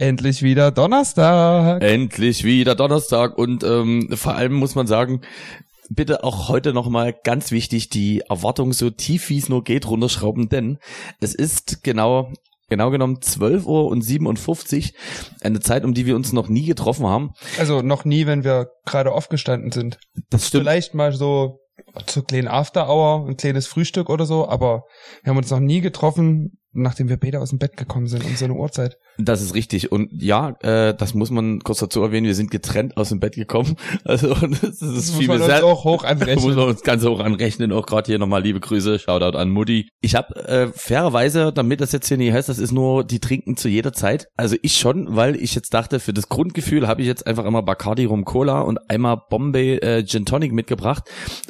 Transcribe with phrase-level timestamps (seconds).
[0.00, 1.82] Endlich wieder Donnerstag.
[1.82, 5.20] Endlich wieder Donnerstag und ähm, vor allem muss man sagen,
[5.90, 10.48] bitte auch heute nochmal ganz wichtig, die Erwartung so tief wie es nur geht runterschrauben,
[10.48, 10.78] denn
[11.20, 12.32] es ist genau
[12.70, 14.94] Genau genommen 12 Uhr und 57,
[15.40, 17.32] eine Zeit, um die wir uns noch nie getroffen haben.
[17.58, 19.98] Also noch nie, wenn wir gerade aufgestanden sind.
[20.30, 20.62] Das stimmt.
[20.62, 21.58] Vielleicht mal so
[22.06, 24.84] zu kleinen After Hour, ein kleines Frühstück oder so, aber
[25.24, 28.36] wir haben uns noch nie getroffen, nachdem wir beide aus dem Bett gekommen sind um
[28.36, 28.96] so eine Uhrzeit.
[29.18, 29.90] Das ist richtig.
[29.92, 33.34] Und ja, äh, das muss man kurz dazu erwähnen, wir sind getrennt aus dem Bett
[33.34, 33.76] gekommen.
[34.04, 36.44] Also das, ist viel muss man uns auch hoch anrechnen.
[36.44, 37.70] muss man uns ganz hoch anrechnen.
[37.70, 39.88] Auch gerade hier nochmal liebe Grüße, Shoutout an Mutti.
[40.00, 43.56] Ich habe äh, fairerweise, damit das jetzt hier nicht heißt, das ist nur die trinken
[43.56, 44.28] zu jeder Zeit.
[44.36, 47.62] Also ich schon, weil ich jetzt dachte, für das Grundgefühl habe ich jetzt einfach immer
[47.62, 51.04] Bacardi Rum Cola und einmal Bombay äh, Gin Tonic mitgebracht.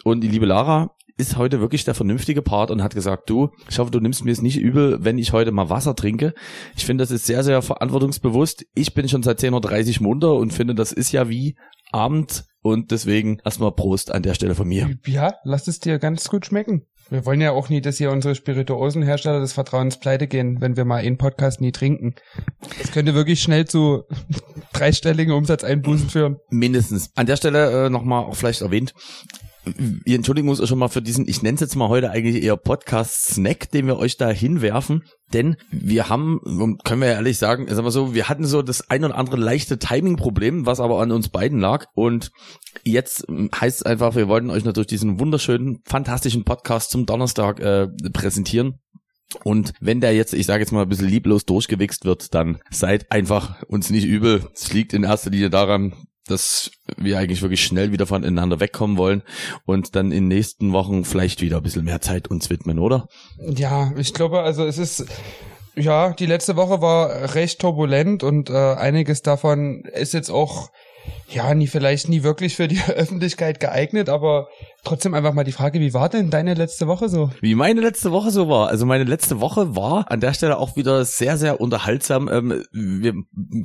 [0.05, 0.91] Und die liebe Lara
[1.21, 4.33] ist heute wirklich der vernünftige Part und hat gesagt, du, ich hoffe, du nimmst mir
[4.33, 6.35] es nicht übel, wenn ich heute mal Wasser trinke.
[6.77, 8.65] Ich finde, das ist sehr, sehr verantwortungsbewusst.
[8.75, 11.57] Ich bin schon seit 10.30 Uhr munter und finde, das ist ja wie
[11.93, 14.91] Abend und deswegen erstmal Prost an der Stelle von mir.
[15.07, 16.87] Ja, lass es dir ganz gut schmecken.
[17.11, 20.85] Wir wollen ja auch nie, dass hier unsere Spirituosenhersteller des Vertrauens pleite gehen, wenn wir
[20.85, 22.15] mal einen Podcast nie trinken.
[22.79, 24.05] Das könnte wirklich schnell zu
[24.73, 26.37] dreistelligen Umsatzeinbußen führen.
[26.51, 27.11] Mindestens.
[27.17, 28.95] An der Stelle äh, nochmal auch vielleicht erwähnt,
[29.65, 32.57] wir entschuldigen uns schon mal für diesen, ich nenne es jetzt mal heute eigentlich eher
[32.57, 35.03] Podcast-Snack, den wir euch da hinwerfen.
[35.33, 36.41] Denn wir haben,
[36.85, 39.79] können wir ehrlich sagen, sagen wir so, wir hatten so das ein oder andere leichte
[39.79, 41.87] Timing-Problem, was aber an uns beiden lag.
[41.95, 42.31] Und
[42.85, 47.89] jetzt heißt es einfach, wir wollten euch natürlich diesen wunderschönen, fantastischen Podcast zum Donnerstag äh,
[48.13, 48.81] präsentieren.
[49.45, 53.13] Und wenn der jetzt, ich sage jetzt mal ein bisschen lieblos durchgewichst wird, dann seid
[53.13, 54.49] einfach uns nicht übel.
[54.55, 55.95] Es liegt in erster Linie daran,
[56.27, 59.23] dass wir eigentlich wirklich schnell wieder voneinander wegkommen wollen
[59.67, 63.09] und dann in den nächsten Wochen vielleicht wieder ein bisschen mehr Zeit uns widmen, oder?
[63.39, 65.07] Ja, ich glaube, also es ist,
[65.75, 70.71] ja, die letzte Woche war recht turbulent und äh, einiges davon ist jetzt auch
[71.29, 74.49] ja, nie vielleicht nie wirklich für die Öffentlichkeit geeignet, aber
[74.85, 77.31] trotzdem einfach mal die Frage, wie war denn deine letzte Woche so?
[77.41, 78.69] Wie meine letzte Woche so war?
[78.69, 82.29] Also meine letzte Woche war an der Stelle auch wieder sehr, sehr unterhaltsam.
[82.29, 83.15] Ähm, wir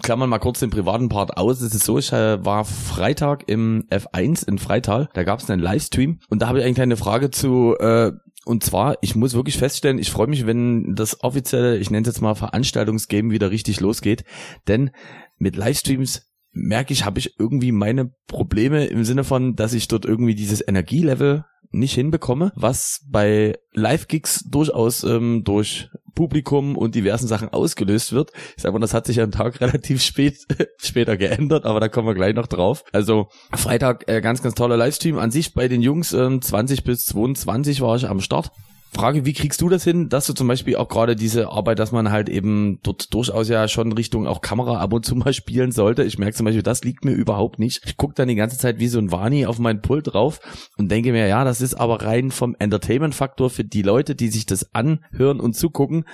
[0.01, 1.61] klammern mal kurz den privaten Part aus.
[1.61, 5.61] Es ist so, ich äh, war Freitag im F1 in Freital, da gab es einen
[5.61, 8.11] Livestream und da habe ich eigentlich eine Frage zu äh,
[8.45, 12.13] und zwar, ich muss wirklich feststellen, ich freue mich, wenn das offizielle, ich nenne es
[12.13, 14.23] jetzt mal Veranstaltungsgame wieder richtig losgeht.
[14.67, 14.91] Denn
[15.39, 20.05] mit Livestreams merke ich, habe ich irgendwie meine Probleme im Sinne von, dass ich dort
[20.05, 27.49] irgendwie dieses Energielevel nicht hinbekomme, was bei Live-Gigs durchaus ähm, durch Publikum und diversen Sachen
[27.49, 28.31] ausgelöst wird.
[28.55, 30.37] Ich sag mal, das hat sich am Tag relativ spät
[30.77, 32.83] später geändert, aber da kommen wir gleich noch drauf.
[32.93, 36.13] Also Freitag äh, ganz, ganz toller Livestream an sich bei den Jungs.
[36.13, 38.51] Ähm, 20 bis 22 war ich am Start.
[38.95, 41.91] Frage, wie kriegst du das hin, dass du zum Beispiel auch gerade diese Arbeit, dass
[41.91, 45.71] man halt eben dort durchaus ja schon Richtung auch Kamera ab und zu mal spielen
[45.71, 46.03] sollte.
[46.03, 47.81] Ich merke zum Beispiel, das liegt mir überhaupt nicht.
[47.85, 50.39] Ich gucke dann die ganze Zeit wie so ein Wani auf mein Pult drauf
[50.77, 54.45] und denke mir, ja, das ist aber rein vom Entertainment-Faktor für die Leute, die sich
[54.45, 56.05] das anhören und zugucken,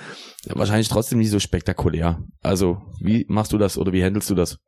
[0.46, 2.22] wahrscheinlich trotzdem nicht so spektakulär.
[2.42, 4.58] Also, wie machst du das oder wie handelst du das?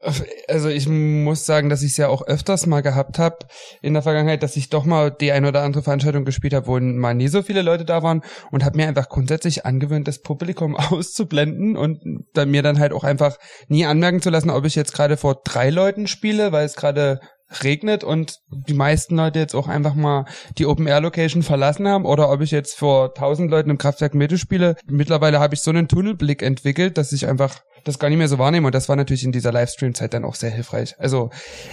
[0.49, 3.39] Also ich muss sagen, dass ich es ja auch öfters mal gehabt habe
[3.83, 6.79] in der Vergangenheit, dass ich doch mal die ein oder andere Veranstaltung gespielt habe, wo
[6.79, 8.23] mal nie so viele Leute da waren
[8.53, 12.01] und habe mir einfach grundsätzlich angewöhnt, das Publikum auszublenden und
[12.33, 15.41] dann mir dann halt auch einfach nie anmerken zu lassen, ob ich jetzt gerade vor
[15.43, 17.21] drei Leuten spiele, weil es gerade
[17.63, 20.25] regnet und die meisten Leute jetzt auch einfach mal
[20.59, 24.15] die Open Air Location verlassen haben oder ob ich jetzt vor tausend Leuten im Kraftwerk
[24.15, 24.77] Mitte spiele.
[24.87, 28.39] Mittlerweile habe ich so einen Tunnelblick entwickelt, dass ich einfach das gar nicht mehr so
[28.39, 30.95] wahrnehme und das war natürlich in dieser Livestream-Zeit dann auch sehr hilfreich.
[30.99, 31.31] Also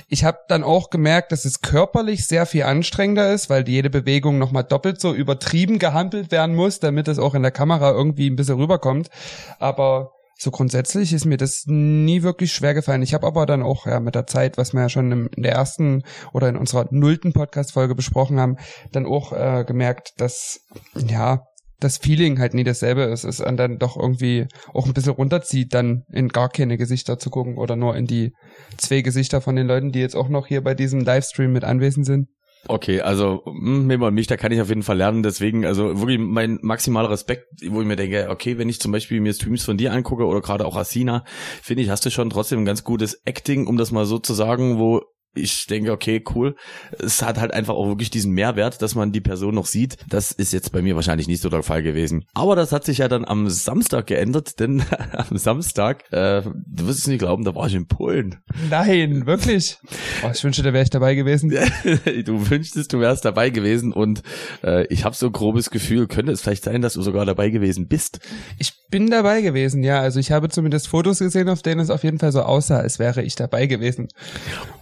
[0.09, 4.37] ich habe dann auch gemerkt, dass es körperlich sehr viel anstrengender ist, weil jede Bewegung
[4.37, 8.35] nochmal doppelt so übertrieben gehandelt werden muss, damit es auch in der Kamera irgendwie ein
[8.35, 9.09] bisschen rüberkommt.
[9.57, 13.03] Aber so grundsätzlich ist mir das nie wirklich schwer gefallen.
[13.03, 15.51] Ich habe aber dann auch ja mit der Zeit, was wir ja schon in der
[15.51, 16.01] ersten
[16.33, 18.57] oder in unserer nullten Podcast-Folge besprochen haben,
[18.91, 20.61] dann auch äh, gemerkt, dass
[20.95, 21.43] ja
[21.79, 26.05] das Feeling halt nie dasselbe ist, es dann doch irgendwie auch ein bisschen runterzieht, dann
[26.11, 28.33] in gar keine Gesichter zu gucken oder nur in die
[28.77, 32.07] zwei Gesichter von den Leuten, die jetzt auch noch hier bei diesem Livestream mit anwesend
[32.07, 32.29] sind.
[32.67, 35.23] Okay, also Memo und mich, da kann ich auf jeden Fall lernen.
[35.23, 39.19] Deswegen, also wirklich mein maximaler Respekt, wo ich mir denke, okay, wenn ich zum Beispiel
[39.19, 41.23] mir Streams von dir angucke oder gerade auch Asina,
[41.61, 44.33] finde ich, hast du schon trotzdem ein ganz gutes Acting, um das mal so zu
[44.33, 45.01] sagen, wo
[45.33, 46.55] ich denke, okay, cool.
[46.99, 49.97] Es hat halt einfach auch wirklich diesen Mehrwert, dass man die Person noch sieht.
[50.09, 52.25] Das ist jetzt bei mir wahrscheinlich nicht so der Fall gewesen.
[52.33, 54.83] Aber das hat sich ja dann am Samstag geändert, denn
[55.13, 58.41] am Samstag, äh, du wirst es nicht glauben, da war ich in Polen.
[58.69, 59.77] Nein, wirklich?
[60.23, 61.49] Oh, ich wünschte, da wäre ich dabei gewesen.
[62.25, 64.21] du wünschtest, du wärst dabei gewesen und
[64.63, 67.49] äh, ich habe so ein grobes Gefühl, könnte es vielleicht sein, dass du sogar dabei
[67.49, 68.19] gewesen bist.
[68.57, 70.01] Ich bin dabei gewesen, ja.
[70.01, 72.99] Also ich habe zumindest Fotos gesehen, auf denen es auf jeden Fall so aussah, als
[72.99, 74.09] wäre ich dabei gewesen.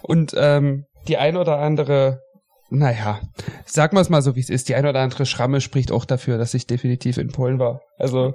[0.02, 2.20] Und ähm, die ein oder andere
[2.72, 3.20] naja,
[3.64, 4.68] sagen wir es mal so, wie es ist.
[4.68, 7.80] Die eine oder andere Schramme spricht auch dafür, dass ich definitiv in Polen war.
[7.98, 8.34] Also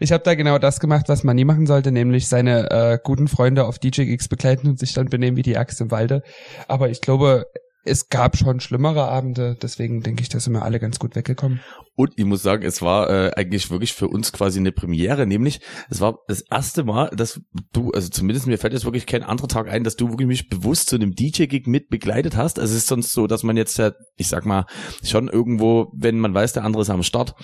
[0.00, 3.28] ich habe da genau das gemacht, was man nie machen sollte, nämlich seine äh, guten
[3.28, 6.22] Freunde auf DJ-Gigs begleiten und sich dann benehmen wie die Axt im Walde.
[6.66, 7.44] Aber ich glaube,
[7.84, 11.60] es gab schon schlimmere Abende, deswegen denke ich, da sind wir alle ganz gut weggekommen.
[11.96, 15.60] Und ich muss sagen, es war äh, eigentlich wirklich für uns quasi eine Premiere, nämlich
[15.90, 17.40] es war das erste Mal, dass
[17.72, 20.48] du, also zumindest mir fällt jetzt wirklich kein anderer Tag ein, dass du wirklich mich
[20.48, 22.58] bewusst zu einem DJ-Gig mit begleitet hast.
[22.58, 24.66] Also es ist sonst so, dass man jetzt, äh, ich sag mal,
[25.04, 27.34] schon irgendwo, wenn man weiß, der andere ist am Start,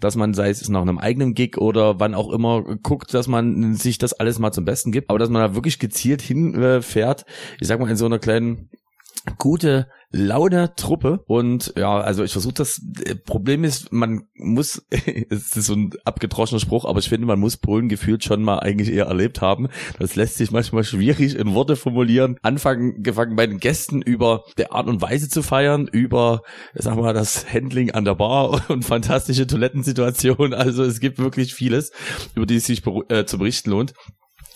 [0.00, 3.74] dass man, sei es nach einem eigenen Gig oder wann auch immer, guckt, dass man
[3.74, 7.24] sich das alles mal zum Besten gibt, aber dass man da wirklich gezielt hinfährt,
[7.60, 8.70] ich sag mal, in so einer kleinen
[9.36, 15.54] gute Laune Truppe und ja, also ich versuche das äh, Problem ist, man muss es
[15.54, 18.90] ist so ein abgedroschener Spruch, aber ich finde, man muss Polen gefühlt schon mal eigentlich
[18.90, 19.68] eher erlebt haben.
[19.98, 22.38] Das lässt sich manchmal schwierig in Worte formulieren.
[22.40, 26.40] Anfangen gefangen bei den Gästen über der Art und Weise zu feiern, über
[26.72, 30.54] sag mal das Handling an der Bar und fantastische Toilettensituationen.
[30.54, 31.92] Also es gibt wirklich vieles,
[32.34, 33.92] über die es sich äh, zu berichten lohnt.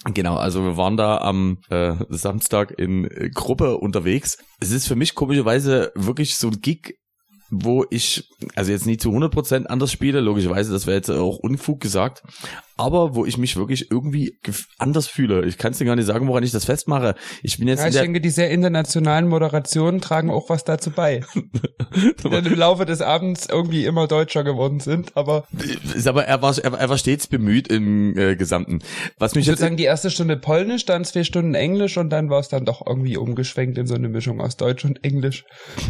[0.04, 4.38] Genau, also wir waren da am äh, Samstag in äh, Gruppe unterwegs.
[4.58, 6.98] Es ist für mich komischerweise wirklich so ein Gig,
[7.50, 11.80] wo ich, also jetzt nicht zu 100% anders spiele, logischerweise, das wäre jetzt auch Unfug
[11.80, 12.22] gesagt,
[12.76, 14.38] aber wo ich mich wirklich irgendwie
[14.78, 15.44] anders fühle.
[15.44, 17.14] Ich kann es dir gar nicht sagen, woran ich das festmache.
[17.42, 17.80] Ich bin jetzt.
[17.80, 21.22] Ja, ich denke, die sehr internationalen Moderationen tragen auch was dazu bei.
[21.34, 25.44] die dann im Laufe des Abends irgendwie immer deutscher geworden sind, aber.
[25.94, 28.80] Ist aber er war, er, er war stets bemüht im äh, Gesamten.
[29.18, 29.58] Was mich ich jetzt.
[29.58, 32.64] würde sagen, die erste Stunde Polnisch, dann zwei Stunden Englisch und dann war es dann
[32.64, 35.44] doch irgendwie umgeschwenkt in so eine Mischung aus Deutsch und Englisch.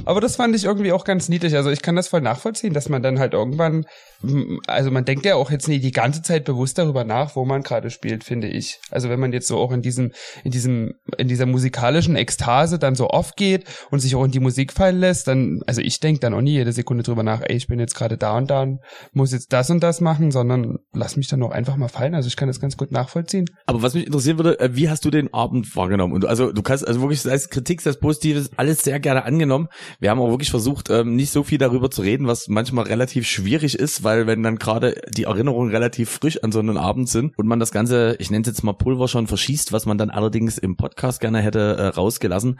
[0.05, 1.55] Aber das fand ich irgendwie auch ganz niedlich.
[1.57, 3.87] Also ich kann das voll nachvollziehen, dass man dann halt irgendwann,
[4.67, 7.63] also man denkt ja auch jetzt nie die ganze Zeit bewusst darüber nach, wo man
[7.63, 8.81] gerade spielt, finde ich.
[8.91, 10.13] Also wenn man jetzt so auch in diesem,
[10.45, 14.41] in diesem, in dieser musikalischen Ekstase dann so oft geht und sich auch in die
[14.41, 17.57] Musik fallen lässt, dann, also ich denke dann auch nie jede Sekunde drüber nach, ey,
[17.57, 18.81] ich bin jetzt gerade da und da und
[19.13, 22.15] muss jetzt das und das machen, sondern lass mich dann auch einfach mal fallen.
[22.15, 23.47] Also ich kann das ganz gut nachvollziehen.
[23.67, 26.13] Aber was mich interessieren würde, äh, wie hast du den Abend wahrgenommen?
[26.13, 29.69] Und also du kannst also wirklich, es Kritik, es Positives, alles sehr gerne angenommen.
[29.99, 33.27] Wir haben auch wirklich versucht, ähm, nicht so viel darüber zu reden, was manchmal relativ
[33.27, 37.37] schwierig ist, weil wenn dann gerade die Erinnerungen relativ frisch an so einen Abend sind
[37.39, 40.11] und man das Ganze, ich nenne es jetzt mal Pulver schon verschießt, was man dann
[40.11, 42.59] allerdings im Podcast gerne hätte äh, rausgelassen,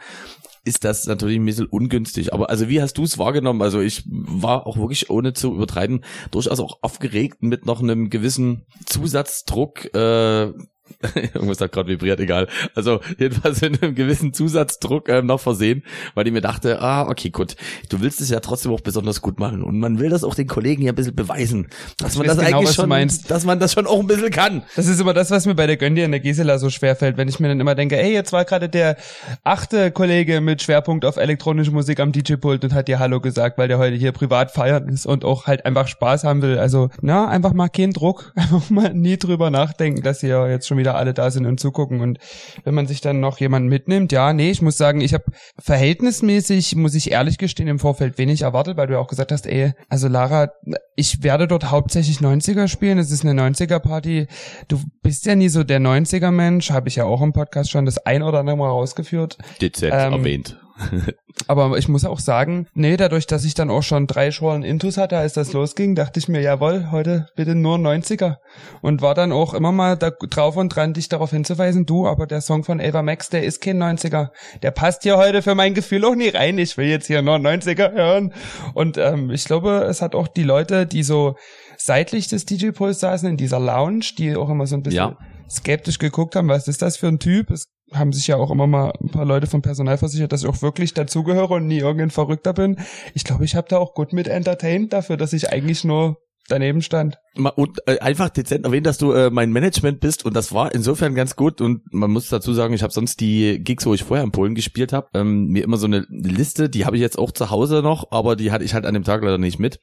[0.65, 2.33] ist das natürlich ein bisschen ungünstig.
[2.33, 3.61] Aber also wie hast du es wahrgenommen?
[3.61, 8.65] Also ich war auch wirklich, ohne zu übertreiben, durchaus auch aufgeregt mit noch einem gewissen
[8.85, 10.53] Zusatzdruck, äh,
[11.33, 12.47] Irgendwas hat gerade vibriert, egal.
[12.75, 15.83] Also jedenfalls in einem gewissen Zusatzdruck ähm, noch versehen,
[16.13, 17.55] weil ich mir dachte, ah, okay, gut,
[17.89, 19.63] du willst es ja trotzdem auch besonders gut machen.
[19.63, 22.59] Und man will das auch den Kollegen hier ein bisschen beweisen, dass man das genau,
[22.59, 22.89] eigentlich schon,
[23.27, 24.63] dass man das schon auch ein bisschen kann.
[24.75, 27.27] Das ist immer das, was mir bei der Göndia in der Gisela so schwerfällt, wenn
[27.27, 28.97] ich mir dann immer denke, ey, jetzt war gerade der
[29.43, 33.67] achte Kollege mit Schwerpunkt auf elektronische Musik am DJ-Pult und hat dir Hallo gesagt, weil
[33.67, 36.57] der heute hier privat feiern ist und auch halt einfach Spaß haben will.
[36.57, 40.72] Also, na, einfach mal keinen Druck, einfach mal nie drüber nachdenken, dass ihr jetzt schon
[40.77, 42.01] wieder wieder alle da sind und zugucken.
[42.01, 42.19] Und
[42.63, 45.25] wenn man sich dann noch jemanden mitnimmt, ja, nee, ich muss sagen, ich habe
[45.59, 49.47] verhältnismäßig, muss ich ehrlich gestehen, im Vorfeld wenig erwartet, weil du ja auch gesagt hast,
[49.47, 50.49] ey, also Lara,
[50.95, 54.27] ich werde dort hauptsächlich 90er spielen, es ist eine 90er-Party.
[54.67, 57.97] Du bist ja nie so der 90er-Mensch, habe ich ja auch im Podcast schon das
[57.97, 59.37] ein oder andere Mal rausgeführt.
[59.61, 60.57] Dezent ähm, erwähnt.
[61.47, 64.97] aber ich muss auch sagen, nee, dadurch, dass ich dann auch schon drei Schorlen Intus
[64.97, 68.37] hatte, als das losging, dachte ich mir, jawohl, heute bitte nur 90er.
[68.81, 72.27] Und war dann auch immer mal da drauf und dran, dich darauf hinzuweisen, du, aber
[72.27, 74.29] der Song von Ava Max, der ist kein 90er.
[74.61, 76.57] Der passt hier heute für mein Gefühl auch nie rein.
[76.57, 78.33] Ich will jetzt hier nur 90er hören.
[78.73, 81.35] Und ähm, ich glaube, es hat auch die Leute, die so
[81.77, 85.17] seitlich des DJ-Puls saßen in dieser Lounge, die auch immer so ein bisschen ja.
[85.49, 87.51] skeptisch geguckt haben, was ist das für ein Typ?
[87.51, 90.49] Es haben sich ja auch immer mal ein paar Leute vom Personal versichert, dass ich
[90.49, 92.77] auch wirklich dazugehöre und nie irgendein Verrückter bin.
[93.13, 96.17] Ich glaube, ich habe da auch gut mit entertained dafür, dass ich eigentlich nur
[96.49, 97.19] daneben stand.
[97.55, 101.15] Und äh, einfach dezent erwähnt, dass du äh, mein Management bist und das war insofern
[101.15, 104.25] ganz gut und man muss dazu sagen, ich habe sonst die Gigs, wo ich vorher
[104.25, 107.31] in Polen gespielt habe, ähm, mir immer so eine Liste, die habe ich jetzt auch
[107.31, 109.79] zu Hause noch, aber die hatte ich halt an dem Tag leider nicht mit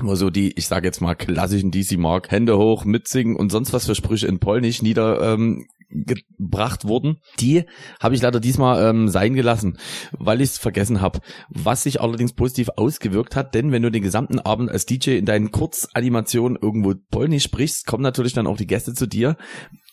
[0.00, 3.72] wo so die, ich sage jetzt mal klassischen DC Mark, Hände hoch, mitsingen und sonst
[3.72, 7.18] was für Sprüche in Polnisch nieder ähm, gebracht wurden.
[7.40, 7.64] Die
[8.00, 9.78] habe ich leider diesmal ähm, sein gelassen,
[10.12, 11.20] weil ich es vergessen habe.
[11.48, 15.26] Was sich allerdings positiv ausgewirkt hat, denn wenn du den gesamten Abend als DJ in
[15.26, 19.36] deinen Kurzanimationen irgendwo Polnisch sprichst, kommen natürlich dann auch die Gäste zu dir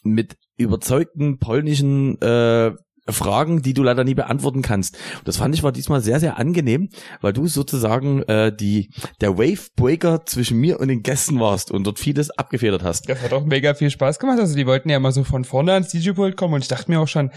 [0.04, 2.72] mit überzeugten polnischen äh,
[3.12, 4.98] Fragen, die du leider nie beantworten kannst.
[5.26, 6.90] Das fand ich war diesmal sehr, sehr angenehm,
[7.22, 8.90] weil du sozusagen äh, die
[9.22, 13.10] der Wavebreaker zwischen mir und den Gästen warst und dort vieles abgefedert hast.
[13.10, 14.40] Das hat auch mega viel Spaß gemacht.
[14.40, 17.00] Also die wollten ja immer so von vorne ans DJ-Pult kommen und ich dachte mir
[17.00, 17.32] auch schon,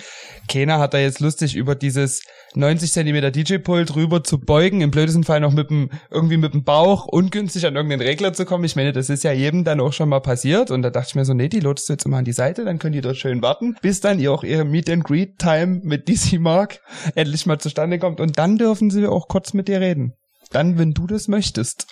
[0.48, 2.22] keiner hat da jetzt lustig über dieses
[2.54, 6.64] 90 Zentimeter DJ-Pult rüber zu beugen, im blödesten Fall noch mit dem, irgendwie mit dem
[6.64, 8.64] Bauch ungünstig an irgendeinen Regler zu kommen.
[8.64, 11.14] Ich meine, das ist ja jedem dann auch schon mal passiert und da dachte ich
[11.14, 13.16] mir so, nee, die lotst du jetzt immer an die Seite, dann können die dort
[13.16, 16.80] schön warten, bis dann ihr auch ihre Meet and Greet Time mit DC Mark
[17.14, 20.14] endlich mal zustande kommt und dann dürfen sie auch kurz mit dir reden.
[20.52, 21.86] Dann, wenn du das möchtest.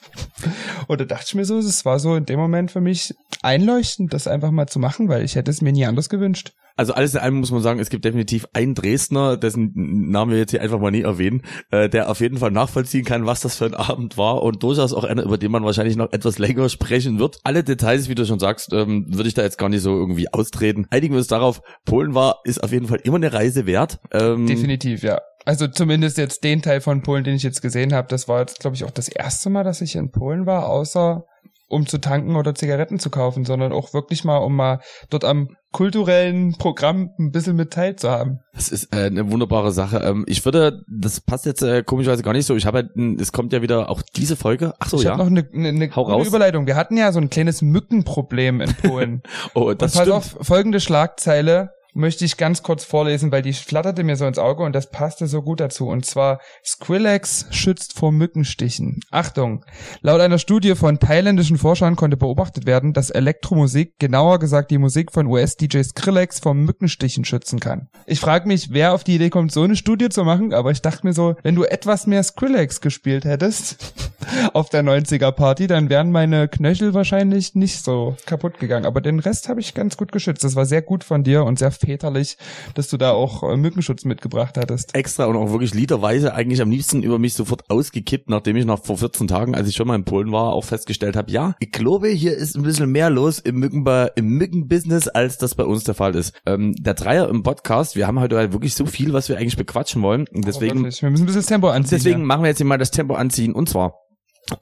[0.86, 4.12] Und da dachte ich mir so, es war so in dem Moment für mich einleuchtend,
[4.12, 6.52] das einfach mal zu machen, weil ich hätte es mir nie anders gewünscht.
[6.76, 9.72] Also alles in allem muss man sagen, es gibt definitiv einen Dresdner, dessen
[10.10, 13.26] Namen wir jetzt hier einfach mal nie erwähnen, äh, der auf jeden Fall nachvollziehen kann,
[13.26, 16.10] was das für ein Abend war und durchaus auch einer, über den man wahrscheinlich noch
[16.12, 17.38] etwas länger sprechen wird.
[17.44, 20.32] Alle Details, wie du schon sagst, ähm, würde ich da jetzt gar nicht so irgendwie
[20.32, 20.86] austreten.
[20.88, 24.00] Einigen wir uns darauf, Polen war, ist auf jeden Fall immer eine Reise wert.
[24.12, 25.20] Ähm, Definitiv, ja.
[25.44, 28.60] Also zumindest jetzt den Teil von Polen, den ich jetzt gesehen habe, das war jetzt,
[28.60, 31.24] glaube ich, auch das erste Mal, dass ich in Polen war, außer
[31.70, 35.56] um zu tanken oder Zigaretten zu kaufen, sondern auch wirklich mal, um mal dort am
[35.72, 38.40] kulturellen Programm ein bisschen mit teilzuhaben.
[38.52, 39.98] Das ist äh, eine wunderbare Sache.
[39.98, 42.56] Ähm, ich würde, das passt jetzt äh, komischerweise gar nicht so.
[42.56, 44.74] Ich habe, halt, es kommt ja wieder auch diese Folge.
[44.80, 45.14] Ach so, ich ja.
[45.14, 46.26] Ich habe noch eine, eine, eine Hau raus.
[46.26, 46.66] Überleitung.
[46.66, 49.22] Wir hatten ja so ein kleines Mückenproblem in Polen.
[49.54, 50.10] oh, das Und pass stimmt.
[50.10, 54.62] auf, folgende Schlagzeile möchte ich ganz kurz vorlesen, weil die flatterte mir so ins Auge
[54.62, 55.88] und das passte so gut dazu.
[55.88, 59.00] Und zwar Skrillex schützt vor Mückenstichen.
[59.10, 59.64] Achtung!
[60.00, 65.12] Laut einer Studie von thailändischen Forschern konnte beobachtet werden, dass Elektromusik, genauer gesagt die Musik
[65.12, 67.88] von US-DJ Skrillex vor Mückenstichen schützen kann.
[68.06, 70.82] Ich frage mich, wer auf die Idee kommt, so eine Studie zu machen, aber ich
[70.82, 73.94] dachte mir so, wenn du etwas mehr Skrillex gespielt hättest
[74.52, 78.86] auf der 90er Party, dann wären meine Knöchel wahrscheinlich nicht so kaputt gegangen.
[78.86, 80.44] Aber den Rest habe ich ganz gut geschützt.
[80.44, 82.36] Das war sehr gut von dir und sehr väterlich,
[82.74, 84.94] dass du da auch äh, Mückenschutz mitgebracht hattest.
[84.94, 88.84] Extra und auch wirklich literweise eigentlich am liebsten über mich sofort ausgekippt, nachdem ich noch
[88.84, 91.72] vor 14 Tagen, als ich schon mal in Polen war, auch festgestellt habe, ja, ich
[91.72, 93.84] glaube, hier ist ein bisschen mehr los im, Mücken
[94.14, 96.34] im Mückenbusiness, als das bei uns der Fall ist.
[96.46, 99.56] Ähm, der Dreier im Podcast, wir haben heute halt wirklich so viel, was wir eigentlich
[99.56, 100.26] bequatschen wollen.
[100.32, 101.98] Und deswegen, oh, wir müssen ein bisschen das Tempo anziehen.
[101.98, 102.26] Deswegen ja.
[102.26, 103.54] machen wir jetzt hier mal das Tempo anziehen.
[103.54, 103.94] Und zwar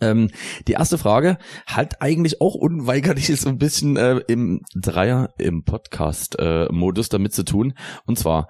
[0.01, 0.31] ähm,
[0.67, 7.07] die erste Frage hat eigentlich auch unweigerlich so ein bisschen äh, im Dreier im Podcast-Modus
[7.07, 7.75] äh, damit zu tun.
[8.07, 8.49] Und zwar,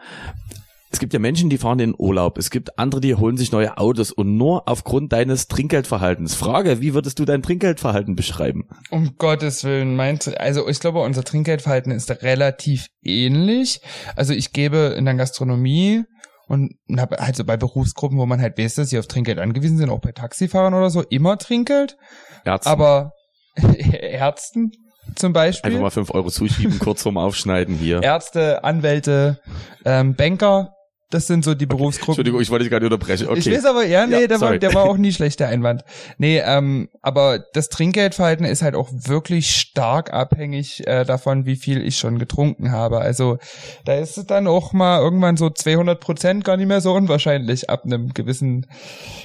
[0.90, 2.38] es gibt ja Menschen, die fahren in Urlaub.
[2.38, 6.35] Es gibt andere, die holen sich neue Autos und nur aufgrund deines Trinkgeldverhaltens.
[6.35, 8.66] Frage, wie würdest du dein Trinkgeldverhalten beschreiben?
[8.90, 13.80] Um Gottes Willen, meinst also ich glaube, unser Trinkgeldverhalten ist relativ ähnlich.
[14.16, 16.04] Also ich gebe in der Gastronomie
[16.49, 19.78] und habe halt so bei Berufsgruppen, wo man halt weiß, dass sie auf Trinkgeld angewiesen
[19.78, 21.97] sind, auch bei Taxifahrern oder so, immer Trinkgeld.
[22.45, 22.69] Ärzten.
[22.69, 23.12] Aber
[23.78, 24.73] Ärzten
[25.14, 25.71] zum Beispiel.
[25.71, 28.02] Einfach mal fünf Euro zuschieben, kurz vorm Aufschneiden hier.
[28.02, 29.40] Ärzte, Anwälte,
[29.85, 30.75] ähm, Banker,
[31.11, 32.12] das sind so die Berufsgruppen.
[32.12, 33.29] Entschuldigung, ich wollte dich gerade unterbrechen.
[33.29, 33.38] Okay.
[33.38, 35.83] Ich weiß aber, ja, nee, ja, der, war, der war auch nie schlecht, der Einwand.
[36.19, 41.83] Nee, ähm, aber das Trinkgeldverhalten ist halt auch wirklich stark abhängig äh, davon, wie viel
[41.83, 42.99] ich schon getrunken habe.
[43.00, 43.38] Also
[43.85, 47.71] da ist es dann auch mal irgendwann so 200 Prozent gar nicht mehr so unwahrscheinlich
[47.71, 48.67] ab einem gewissen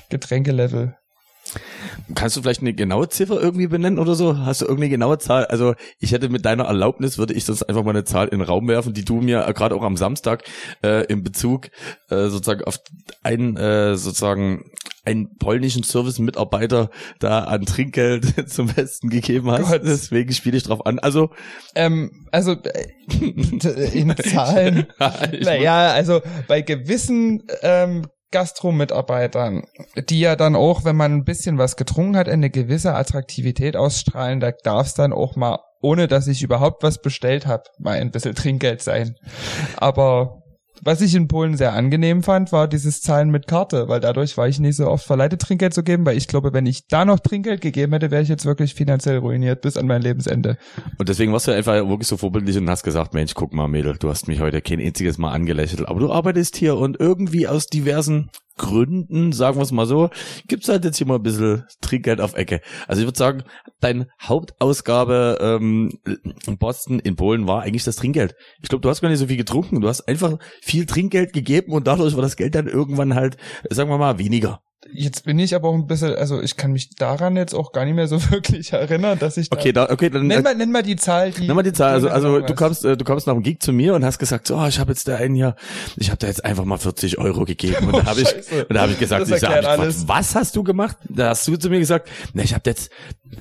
[0.10, 0.96] Getränkelevel.
[2.16, 4.38] Kannst du vielleicht eine genaue Ziffer irgendwie benennen oder so?
[4.38, 5.46] Hast du irgendeine genaue Zahl?
[5.46, 8.48] Also ich hätte mit deiner Erlaubnis, würde ich sonst einfach mal eine Zahl in den
[8.48, 10.44] Raum werfen, die du mir äh, gerade auch am Samstag
[10.84, 11.70] äh, in Bezug
[12.10, 12.80] äh, sozusagen auf
[13.24, 14.66] einen äh, sozusagen
[15.06, 19.70] einen polnischen Service-Mitarbeiter da an Trinkgeld zum Besten gegeben hast.
[19.70, 19.82] Gott.
[19.84, 21.00] Deswegen spiele ich drauf an.
[21.00, 21.30] Also,
[21.76, 24.88] ähm, also äh, in Zahlen.
[25.00, 29.64] naja, also bei gewissen ähm, Gastro-Mitarbeitern,
[30.10, 34.42] die ja dann auch, wenn man ein bisschen was getrunken hat, eine gewisse Attraktivität ausstrahlen,
[34.42, 38.12] da darf es dann auch mal, ohne dass ich überhaupt was bestellt habe, mal ein
[38.12, 39.16] bisschen Trinkgeld sein.
[39.78, 40.43] Aber
[40.86, 44.48] was ich in Polen sehr angenehm fand, war dieses Zahlen mit Karte, weil dadurch war
[44.48, 47.20] ich nicht so oft verleitet, Trinkgeld zu geben, weil ich glaube, wenn ich da noch
[47.20, 50.58] Trinkgeld gegeben hätte, wäre ich jetzt wirklich finanziell ruiniert bis an mein Lebensende.
[50.98, 53.96] Und deswegen warst du einfach wirklich so vorbildlich und hast gesagt, Mensch, guck mal, Mädel,
[53.98, 57.68] du hast mich heute kein einziges Mal angelächelt, aber du arbeitest hier und irgendwie aus
[57.68, 60.10] diversen Gründen, sagen wir es mal so,
[60.48, 62.62] gibt's halt jetzt hier mal ein bisschen Trinkgeld auf Ecke.
[62.88, 63.44] Also ich würde sagen,
[63.80, 66.00] dein Hauptausgabe ähm,
[66.46, 68.36] in Boston, in Polen war eigentlich das Trinkgeld.
[68.62, 71.74] Ich glaube, du hast gar nicht so viel getrunken, du hast einfach viel Trinkgeld gegeben
[71.74, 73.38] und dadurch war das Geld dann irgendwann halt,
[73.70, 74.62] sagen wir mal, weniger.
[74.92, 77.86] Jetzt bin ich aber auch ein bisschen, also ich kann mich daran jetzt auch gar
[77.86, 80.56] nicht mehr so wirklich erinnern, dass ich da Okay, da, okay, dann nenn äh, mal,
[80.56, 83.06] nenn mal die Zahl, die Nenn mal die Zahl, also also du kommst äh, du
[83.06, 85.16] kommst nach dem Gig zu mir und hast gesagt, so, oh, ich habe jetzt da
[85.16, 85.56] einen hier,
[85.96, 87.88] ich habe da jetzt einfach mal 40 Euro gegeben.
[87.88, 90.64] Und da habe ich und da habe ich gesagt, ich sag, was, was hast du
[90.64, 90.98] gemacht?
[91.10, 92.92] Da hast du zu mir gesagt, na, ich habe jetzt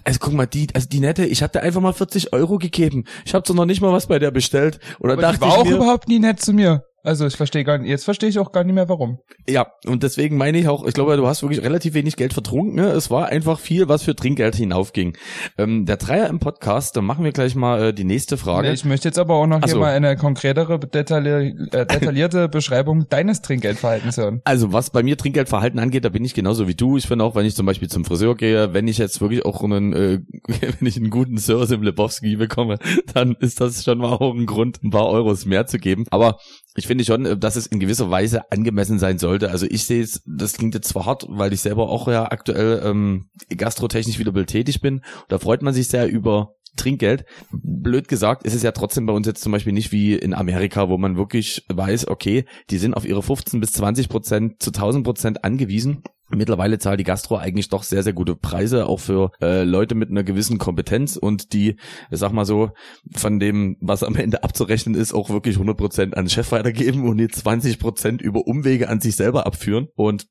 [0.05, 3.05] also guck mal, die also die nette, ich habe da einfach mal 40 Euro gegeben.
[3.25, 4.79] Ich habe doch noch nicht mal was bei der bestellt.
[5.01, 6.85] Oder aber dachte die war ich auch mir, überhaupt nie nett zu mir.
[7.05, 9.19] Also ich verstehe gar nicht, jetzt verstehe ich auch gar nicht mehr warum.
[9.49, 12.77] Ja, und deswegen meine ich auch, ich glaube, du hast wirklich relativ wenig Geld vertrunken.
[12.77, 12.91] Ne?
[12.91, 15.17] Es war einfach viel, was für Trinkgeld hinaufging.
[15.59, 18.69] Ähm, der Dreier im Podcast, dann machen wir gleich mal äh, die nächste Frage.
[18.69, 22.49] Nee, ich möchte jetzt aber auch noch Ach hier mal eine konkretere, detailli äh, detaillierte
[22.49, 24.41] Beschreibung deines Trinkgeldverhaltens hören.
[24.45, 26.97] Also was bei mir Trinkgeldverhalten angeht, da bin ich genauso wie du.
[26.97, 29.65] Ich finde auch, wenn ich zum Beispiel zum Friseur gehe, wenn ich jetzt wirklich auch
[29.65, 32.79] einen, äh, wenn ich einen guten Service im Lebowski bekomme,
[33.13, 36.07] dann ist das schon mal auch ein Grund, ein paar Euros mehr zu geben.
[36.11, 36.39] Aber
[36.75, 39.51] ich finde schon, äh, dass es in gewisser Weise angemessen sein sollte.
[39.51, 42.83] Also ich sehe es, das klingt jetzt zwar hart, weil ich selber auch ja aktuell
[42.85, 45.03] ähm, gastrotechnisch wieder tätig bin.
[45.29, 47.27] Da freut man sich sehr über Trinkgeld.
[47.51, 50.89] Blöd gesagt, ist es ja trotzdem bei uns jetzt zum Beispiel nicht wie in Amerika,
[50.89, 55.05] wo man wirklich weiß, okay, die sind auf ihre 15 bis 20 Prozent zu 1000
[55.05, 56.03] Prozent angewiesen.
[56.35, 60.11] Mittlerweile zahlt die Gastro eigentlich doch sehr, sehr gute Preise, auch für äh, Leute mit
[60.11, 61.77] einer gewissen Kompetenz und die,
[62.11, 62.71] sag mal so,
[63.15, 67.09] von dem, was am Ende abzurechnen ist, auch wirklich 100 Prozent an den Chef weitergeben
[67.09, 69.89] und die 20 Prozent über Umwege an sich selber abführen.
[69.95, 70.27] Und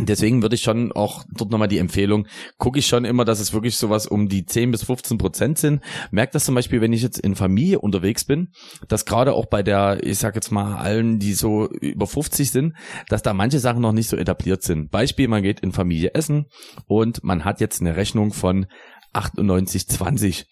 [0.00, 2.26] Deswegen würde ich schon auch dort nochmal die Empfehlung,
[2.58, 5.80] gucke ich schon immer, dass es wirklich sowas um die 10 bis 15 Prozent sind.
[6.10, 8.52] Merkt das zum Beispiel, wenn ich jetzt in Familie unterwegs bin,
[8.88, 12.74] dass gerade auch bei der, ich sag jetzt mal allen, die so über 50 sind,
[13.08, 14.90] dass da manche Sachen noch nicht so etabliert sind.
[14.90, 16.46] Beispiel, man geht in Familie essen
[16.86, 18.66] und man hat jetzt eine Rechnung von
[19.14, 20.44] 98,20.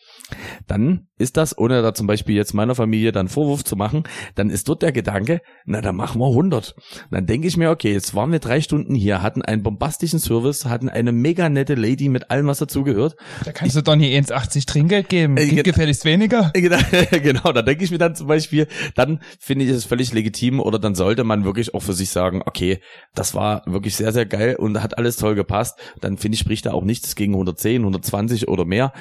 [0.66, 4.04] Dann ist das, ohne da zum Beispiel jetzt meiner Familie dann Vorwurf zu machen,
[4.34, 6.74] dann ist dort der Gedanke, na dann machen wir 100.
[7.10, 10.64] Dann denke ich mir, okay, jetzt waren wir drei Stunden hier, hatten einen bombastischen Service,
[10.64, 13.16] hatten eine mega nette Lady mit allem, was dazugehört.
[13.44, 15.36] Da kannst du doch nie 1,80 Trinkgeld geben.
[15.36, 16.52] Äh, Gib ge- gefälligst weniger.
[16.64, 16.78] Genau,
[17.22, 20.78] genau, da denke ich mir dann zum Beispiel, dann finde ich es völlig legitim oder
[20.78, 22.80] dann sollte man wirklich auch für sich sagen, okay,
[23.14, 25.78] das war wirklich sehr, sehr geil und hat alles toll gepasst.
[26.00, 28.92] Dann finde ich, spricht da auch nichts gegen 110, 120 oder mehr.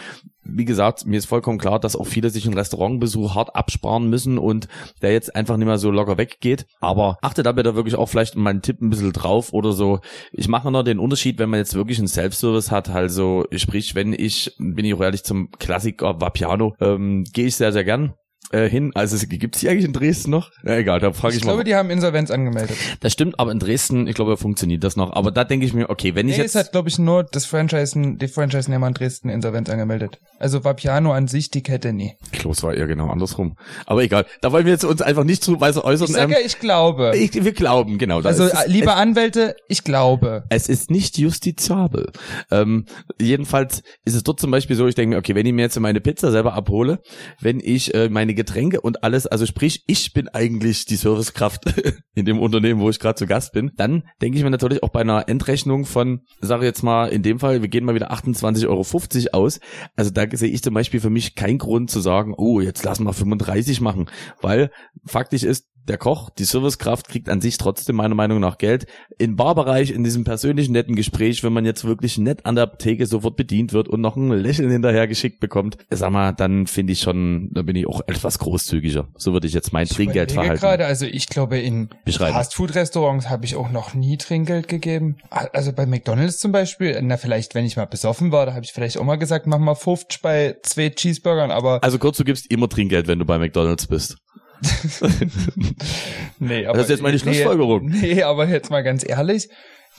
[0.46, 4.40] Wie gesagt, mir ist vollkommen klar, dass auch viele sich einen Restaurantbesuch hart absparen müssen
[4.40, 4.68] und
[5.04, 6.66] der jetzt einfach nicht mehr so locker weggeht.
[6.80, 10.00] Aber achte da bitte wirklich auch vielleicht meinen Tipp ein bisschen drauf oder so.
[10.32, 14.12] Ich mache noch den Unterschied, wenn man jetzt wirklich einen Self-Service hat, also sprich, wenn
[14.12, 18.16] ich, bin ich ehrlich zum Klassiker Vapiano, ähm, gehe ich sehr, sehr gern
[18.54, 18.92] äh, hin.
[18.96, 20.52] Also es gibt's die eigentlich in Dresden noch?
[20.64, 21.52] Na egal, da frage ich, Ich mal.
[21.54, 22.78] glaube, die haben Insolvenz angemeldet.
[23.02, 25.14] das stimmt, aber in Dresden, ich glaube, funktioniert das noch.
[25.14, 27.24] Aber da denke ich mir, okay, wenn ich Nee, jetzt es hat, glaube ich, nur
[27.24, 30.20] das Franchise, die Franchise-Nehmer in Dresden Insolvenz angemeldet.
[30.40, 32.14] Also Vapiano an sich, die Kette nie.
[32.32, 33.58] Klos war eher genau andersrum.
[33.86, 36.08] Aber egal, da wollen wir jetzt uns einfach nicht zu weise äußern.
[36.08, 37.12] Ich sage ja, ich glaube.
[37.16, 38.22] ich, wir glauben, genau.
[38.22, 40.44] da also, ist es- liebe Anwälte, ich glaube.
[40.50, 42.12] Es ist nicht justiziabel.
[42.52, 42.86] Ähm,
[43.20, 45.80] jedenfalls ist es dort zum Beispiel so, ich denke mir, okay, wenn ich mir jetzt
[45.80, 47.00] meine Pizza selber abhole,
[47.40, 51.66] wenn ich äh, meine Getränke und alles, also sprich, ich bin eigentlich die Servicekraft
[52.16, 54.90] in dem Unternehmen, wo ich gerade zu Gast bin, dann denke ich mir natürlich auch
[54.90, 58.68] bei einer Endrechnung von, sage jetzt mal, in dem Fall, wir gehen mal wieder 28,50
[58.68, 59.60] Euro aus.
[59.96, 63.06] Also da sehe ich zum Beispiel für mich keinen Grund zu sagen, oh, jetzt lassen
[63.06, 64.10] wir 35 machen,
[64.42, 64.72] weil
[65.06, 68.86] faktisch ist, der Koch, die Servicekraft kriegt an sich trotzdem meiner Meinung nach Geld.
[69.18, 73.06] Im Barbereich, in diesem persönlichen netten Gespräch, wenn man jetzt wirklich nett an der Theke
[73.06, 77.02] sofort bedient wird und noch ein Lächeln hinterher geschickt bekommt, sag mal, dann finde ich
[77.02, 79.10] schon, da bin ich auch etwas großzügiger.
[79.16, 80.60] So würde ich jetzt mein Ich Trinkgeld verhalten.
[80.60, 81.90] gerade, also ich glaube, in.
[82.08, 85.18] Fastfood-Restaurants habe ich auch noch nie Trinkgeld gegeben.
[85.30, 88.72] Also bei McDonalds zum Beispiel, na vielleicht, wenn ich mal besoffen war, da habe ich
[88.72, 92.50] vielleicht auch mal gesagt, mach mal 50 bei zwei Cheeseburgern, aber Also kurz, du gibst
[92.52, 94.18] immer Trinkgeld, wenn du bei McDonalds bist.
[96.40, 97.86] nee, aber Das ist jetzt meine Schlussfolgerung.
[97.86, 99.50] Nee, nee, aber jetzt mal ganz ehrlich,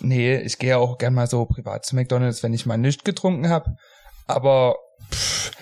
[0.00, 3.48] nee, ich gehe auch gern mal so privat zu McDonalds, wenn ich mal nichts getrunken
[3.48, 3.76] habe.
[4.26, 4.76] Aber
[5.12, 5.52] pff,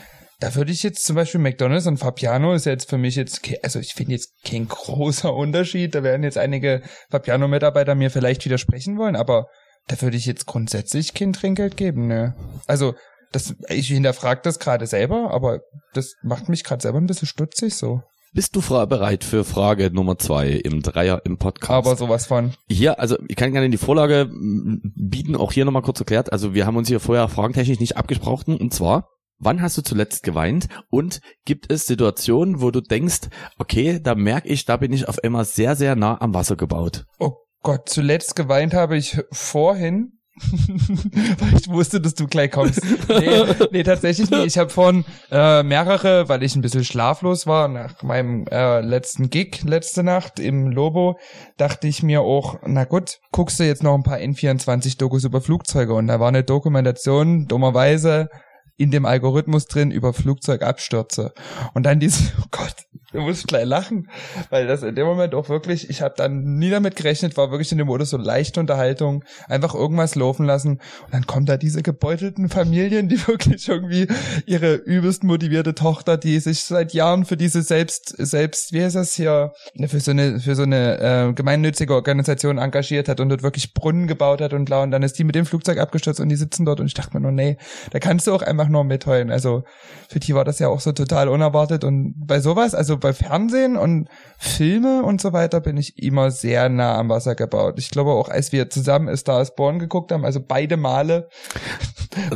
[0.43, 3.79] da würde ich jetzt zum Beispiel McDonalds und Fabiano ist jetzt für mich jetzt, also
[3.79, 5.95] ich finde jetzt kein großer Unterschied.
[5.95, 9.47] Da werden jetzt einige Fabiano-Mitarbeiter mir vielleicht widersprechen wollen, aber
[9.87, 12.35] da würde ich jetzt grundsätzlich kein Trinkgeld geben, ne?
[12.67, 12.95] Also
[13.31, 15.61] das, ich hinterfrage das gerade selber, aber
[15.95, 18.03] das macht mich gerade selber ein bisschen stutzig so.
[18.35, 21.87] Bist du bereit für Frage Nummer zwei im Dreier im Podcast?
[21.87, 22.55] Aber sowas von.
[22.67, 26.33] Hier, also ich kann gerne die Vorlage bieten, auch hier nochmal kurz erklärt.
[26.33, 28.57] Also wir haben uns hier vorher fragentechnisch nicht abgesprochen.
[28.57, 30.69] Und zwar, wann hast du zuletzt geweint?
[30.89, 35.23] Und gibt es Situationen, wo du denkst, okay, da merke ich, da bin ich auf
[35.23, 37.05] einmal sehr, sehr nah am Wasser gebaut.
[37.19, 40.22] Oh Gott, zuletzt geweint habe ich vorhin,
[41.39, 42.81] weil ich wusste, dass du gleich kommst.
[43.09, 44.47] Nee, nee tatsächlich nicht.
[44.47, 49.29] Ich habe vorhin äh, mehrere, weil ich ein bisschen schlaflos war nach meinem äh, letzten
[49.29, 51.19] Gig letzte Nacht im Lobo,
[51.59, 55.95] dachte ich mir auch, na gut, guckst du jetzt noch ein paar N24-Dokus über Flugzeuge
[55.95, 58.31] und da war eine Dokumentation, dummerweise,
[58.77, 61.33] in dem Algorithmus drin über Flugzeugabstürze.
[61.75, 62.75] Und dann diese, oh Gott,
[63.13, 64.09] Du musst gleich lachen,
[64.49, 67.71] weil das in dem Moment auch wirklich, ich habe dann nie damit gerechnet, war wirklich
[67.71, 70.81] in dem Modus so leichte Unterhaltung, einfach irgendwas laufen lassen.
[71.05, 74.09] Und dann kommen da diese gebeutelten Familien, die wirklich irgendwie
[74.47, 79.15] ihre übelst motivierte Tochter, die sich seit Jahren für diese selbst, selbst, wie heißt das
[79.15, 83.43] hier, ne, für so eine, für so eine äh, gemeinnützige Organisation engagiert hat und dort
[83.43, 84.83] wirklich Brunnen gebaut hat und bla.
[84.83, 86.81] Und dann ist die mit dem Flugzeug abgestürzt und die sitzen dort.
[86.81, 87.59] Und ich dachte mir nur, nee,
[87.91, 89.31] da kannst du auch einfach nur mitheulen.
[89.31, 89.65] Also
[90.09, 91.85] für die war das ja auch so total unerwartet.
[91.85, 96.69] Und bei sowas, also bei Fernsehen und Filme und so weiter bin ich immer sehr
[96.71, 97.75] nah am Wasser gebaut.
[97.79, 101.29] Ich glaube auch, als wir zusammen Star is Born geguckt haben, also beide Male,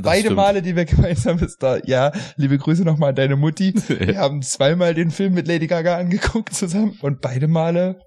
[0.02, 0.36] beide stimmt.
[0.36, 3.74] Male, die wir gemeinsam Star, ja, liebe Grüße nochmal an deine Mutti.
[3.88, 7.98] Wir haben zweimal den Film mit Lady Gaga angeguckt zusammen und beide Male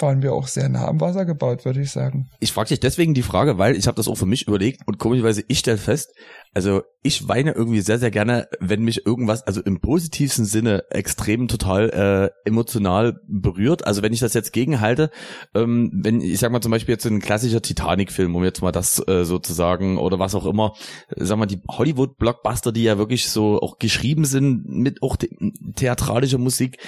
[0.00, 2.28] waren wir auch sehr nah am Wasser gebaut, würde ich sagen.
[2.40, 4.98] Ich frage dich deswegen die Frage, weil ich habe das auch für mich überlegt und
[4.98, 6.12] komischerweise ich stelle fest,
[6.54, 11.48] also ich weine irgendwie sehr, sehr gerne, wenn mich irgendwas, also im positivsten Sinne extrem
[11.48, 13.86] total äh, emotional berührt.
[13.86, 15.10] Also wenn ich das jetzt gegenhalte,
[15.54, 19.06] ähm, wenn ich sag mal zum Beispiel jetzt ein klassischer Titanic-Film, um jetzt mal das
[19.06, 20.74] äh, sozusagen oder was auch immer,
[21.16, 25.28] sag mal die Hollywood-Blockbuster, die ja wirklich so auch geschrieben sind mit auch the
[25.74, 26.78] theatralischer Musik,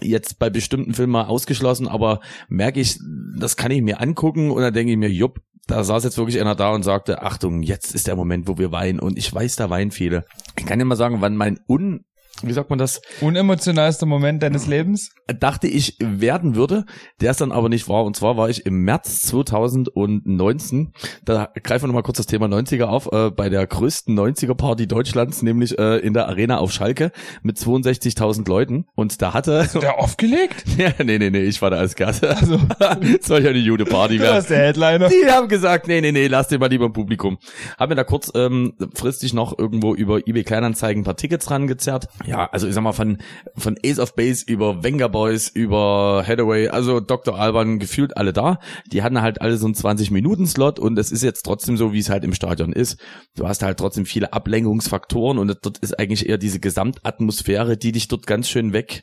[0.00, 2.98] jetzt bei bestimmten Filmen mal ausgeschlossen, aber merke ich,
[3.38, 6.40] das kann ich mir angucken und dann denke ich mir, jupp, da saß jetzt wirklich
[6.40, 8.98] einer da und sagte, Achtung, jetzt ist der Moment, wo wir weinen.
[8.98, 10.24] Und ich weiß, da weinen viele.
[10.58, 12.04] Ich kann dir mal sagen, wann mein un,
[12.42, 15.10] wie sagt man das, Unemotionalster Moment deines Lebens?
[15.40, 16.84] dachte ich werden würde,
[17.20, 18.04] der es dann aber nicht war.
[18.04, 20.92] Und zwar war ich im März 2019,
[21.24, 25.42] da greifen wir nochmal kurz das Thema 90er auf, äh, bei der größten 90er-Party Deutschlands,
[25.42, 28.84] nämlich äh, in der Arena auf Schalke mit 62.000 Leuten.
[28.94, 29.68] Und da hatte...
[29.80, 30.64] Der aufgelegt?
[30.76, 32.24] ja, nee, nee, nee, ich war da als Gast.
[32.24, 32.58] Also.
[33.20, 34.36] Soll ja eine gute Party Du werden.
[34.36, 35.08] warst der Headliner.
[35.08, 37.38] Die haben gesagt, nee, nee, nee, lass den mal lieber im Publikum.
[37.78, 42.08] Haben mir da kurz ähm, fristig noch irgendwo über eBay Kleinanzeigen ein paar Tickets rangezerrt.
[42.24, 43.18] Ja, also ich sag mal von,
[43.56, 47.38] von Ace of Base über Venga Boys, über Hathaway, also Dr.
[47.38, 48.58] Alban, gefühlt alle da.
[48.90, 52.10] Die hatten halt alle so einen 20-Minuten-Slot und es ist jetzt trotzdem so, wie es
[52.10, 53.00] halt im Stadion ist.
[53.36, 58.08] Du hast halt trotzdem viele Ablenkungsfaktoren und dort ist eigentlich eher diese Gesamtatmosphäre, die dich
[58.08, 59.02] dort ganz schön weg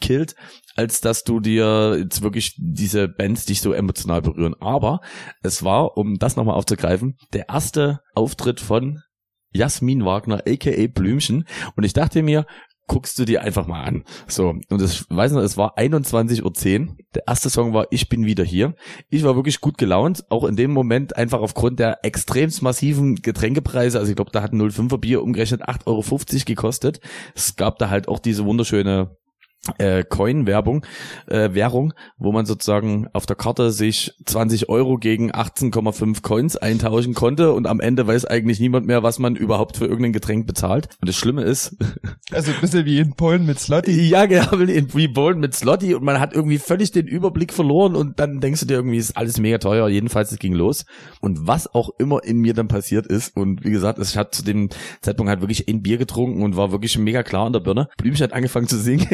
[0.00, 0.34] killt,
[0.76, 4.54] als dass du dir jetzt wirklich diese Bands dich so emotional berühren.
[4.60, 5.00] Aber
[5.42, 9.02] es war, um das nochmal aufzugreifen, der erste Auftritt von
[9.54, 11.44] Jasmin Wagner, aka Blümchen.
[11.76, 12.46] Und ich dachte mir,
[12.86, 14.04] guckst du dir einfach mal an.
[14.26, 16.96] So, und ich weiß noch, es war 21.10 Uhr.
[17.14, 18.74] Der erste Song war Ich bin wieder hier.
[19.08, 23.98] Ich war wirklich gut gelaunt, auch in dem Moment einfach aufgrund der extremst massiven Getränkepreise.
[23.98, 27.00] Also ich glaube, da hat ein 05er Bier umgerechnet 8,50 Euro gekostet.
[27.34, 29.16] Es gab da halt auch diese wunderschöne
[29.78, 30.84] äh, Coin-Werbung,
[31.26, 37.14] äh, Währung, wo man sozusagen auf der Karte sich 20 Euro gegen 18,5 Coins eintauschen
[37.14, 40.88] konnte und am Ende weiß eigentlich niemand mehr, was man überhaupt für irgendein Getränk bezahlt.
[41.00, 41.76] Und das Schlimme ist,
[42.32, 44.08] Also ein bisschen wie in Polen mit Slotty.
[44.08, 48.18] ja, genau, in Reborn mit Slotty und man hat irgendwie völlig den Überblick verloren und
[48.18, 49.88] dann denkst du dir irgendwie, ist alles mega teuer.
[49.88, 50.84] Jedenfalls, es ging los.
[51.20, 54.44] Und was auch immer in mir dann passiert ist und wie gesagt, ich hatte zu
[54.44, 54.68] dem
[55.00, 57.88] Zeitpunkt halt wirklich ein Bier getrunken und war wirklich mega klar in der Birne.
[57.98, 59.06] Blümchen hat angefangen zu singen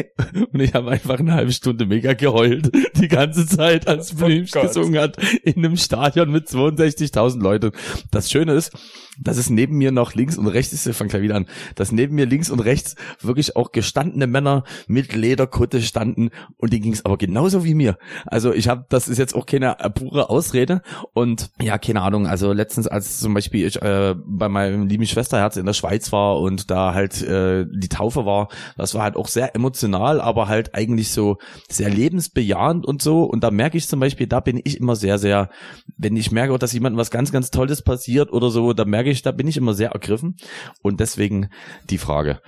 [0.51, 2.71] und ich habe einfach eine halbe Stunde mega geheult.
[2.97, 4.67] Die ganze Zeit, als Blümchen Gott.
[4.67, 7.71] gesungen hat in einem Stadion mit 62.000 Leuten.
[8.11, 8.71] Das Schöne ist,
[9.19, 11.91] dass es neben mir noch links und rechts ist, ich fang gleich wieder an, dass
[11.91, 16.93] neben mir links und rechts wirklich auch gestandene Männer mit Lederkutte standen und denen ging
[16.93, 17.97] es aber genauso wie mir.
[18.25, 20.81] Also ich habe, das ist jetzt auch keine pure Ausrede
[21.13, 25.57] und ja, keine Ahnung, also letztens als zum Beispiel ich äh, bei meinem lieben Schwesterherz
[25.57, 29.27] in der Schweiz war und da halt äh, die Taufe war, das war halt auch
[29.27, 31.37] sehr emotional, aber halt eigentlich so
[31.69, 33.23] sehr lebensbejahend und so.
[33.23, 35.49] Und da merke ich zum Beispiel, da bin ich immer sehr, sehr,
[35.97, 39.21] wenn ich merke, dass jemandem was ganz, ganz Tolles passiert oder so, da merke ich,
[39.21, 40.37] da bin ich immer sehr ergriffen.
[40.81, 41.49] Und deswegen
[41.89, 42.39] die Frage,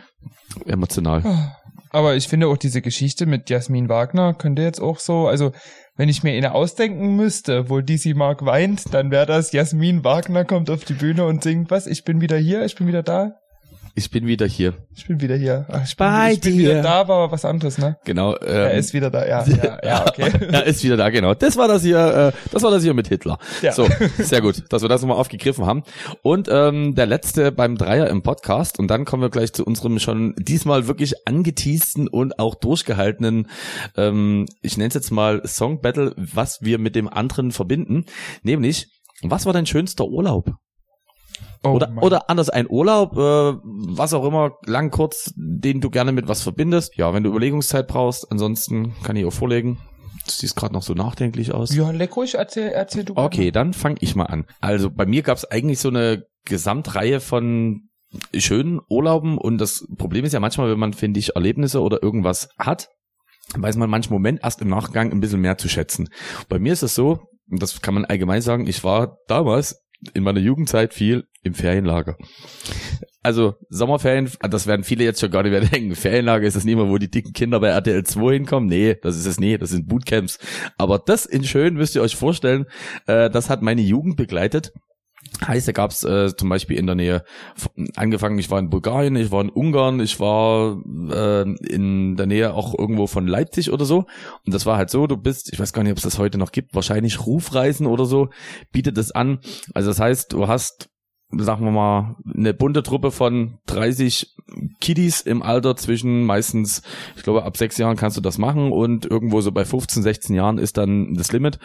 [0.66, 1.52] emotional.
[1.90, 5.52] Aber ich finde auch diese Geschichte mit Jasmin Wagner könnte jetzt auch so, also
[5.96, 10.44] wenn ich mir eine ausdenken müsste, wo DC Mark weint, dann wäre das Jasmin Wagner
[10.44, 13.36] kommt auf die Bühne und singt was, ich bin wieder hier, ich bin wieder da,
[13.96, 14.74] Ich bin wieder hier.
[14.96, 15.68] ich bin wieder hier.
[15.70, 16.60] Ach, ich bin, Bei ich bin dir.
[16.72, 17.96] wieder da, war was anderes, ne?
[18.06, 18.36] Genau.
[18.38, 20.32] Ähm, Er ist wieder da, ja, ja, ja, okay.
[20.52, 21.36] er ist wieder da, genau.
[21.36, 23.38] Das war das hier, äh, das war das hier mit Hitler.
[23.62, 23.72] Ja.
[23.72, 25.84] So, sehr gut, dass wir das nochmal aufgegriffen haben.
[26.24, 30.00] Und ähm, der letzte beim Dreier im Podcast und dann kommen wir gleich zu unserem
[30.00, 33.48] schon diesmal wirklich angeteasten und auch durchgehaltenen,
[33.96, 38.06] ähm, ich nenne es jetzt mal Song Battle, was wir mit dem anderen verbinden.
[38.42, 38.88] Nämlich,
[39.22, 40.52] was war dein schönster Urlaub?
[41.64, 42.04] Oh oder, Mann.
[42.04, 46.42] oder anders ein Urlaub, äh, was auch immer, lang, kurz, den du gerne mit was
[46.42, 46.98] verbindest.
[46.98, 49.80] Ja, wenn du Überlegungszeit brauchst, ansonsten kann ich auch vorlegen.
[50.26, 51.74] Du siehst gerade noch so nachdenklich aus.
[51.74, 53.14] Ja, leck ruhig, erzähl, erzähl du.
[53.16, 54.46] Okay, dann fange ich mal an.
[54.62, 57.90] Also bei mir gab es eigentlich so eine Gesamtreihe von
[58.36, 62.50] schönen Urlauben und das Problem ist ja manchmal, wenn man, finde ich, Erlebnisse oder irgendwas
[62.58, 62.90] hat,
[63.56, 66.10] weiß man manchen Moment erst im Nachgang ein bisschen mehr zu schätzen.
[66.50, 69.83] Bei mir ist es so, und das kann man allgemein sagen, ich war damals
[70.14, 72.18] in meiner Jugendzeit viel im Ferienlager.
[73.22, 75.96] Also Sommerferien, das werden viele jetzt schon gar nicht mehr denken.
[75.96, 78.70] Ferienlager ist das nicht mehr, wo die dicken Kinder bei RTL 2 hinkommen.
[78.70, 80.40] Nee, das ist es nie, das sind Bootcamps.
[80.78, 82.66] Aber das in schön müsst ihr euch vorstellen,
[83.08, 84.74] äh, das hat meine Jugend begleitet.
[85.46, 87.24] Heißt, da gab's äh, zum Beispiel in der Nähe,
[87.96, 92.54] angefangen, ich war in Bulgarien, ich war in Ungarn, ich war äh, in der Nähe
[92.54, 94.06] auch irgendwo von Leipzig oder so.
[94.46, 96.38] Und das war halt so, du bist, ich weiß gar nicht, ob es das heute
[96.38, 98.30] noch gibt, wahrscheinlich Rufreisen oder so,
[98.72, 99.40] bietet es an.
[99.74, 100.90] Also das heißt, du hast
[101.38, 104.36] sagen wir mal, eine bunte Truppe von 30
[104.80, 106.84] Kiddies im Alter zwischen meistens,
[107.16, 110.36] ich glaube, ab sechs Jahren kannst du das machen und irgendwo so bei 15, 16
[110.36, 111.60] Jahren ist dann das Limit.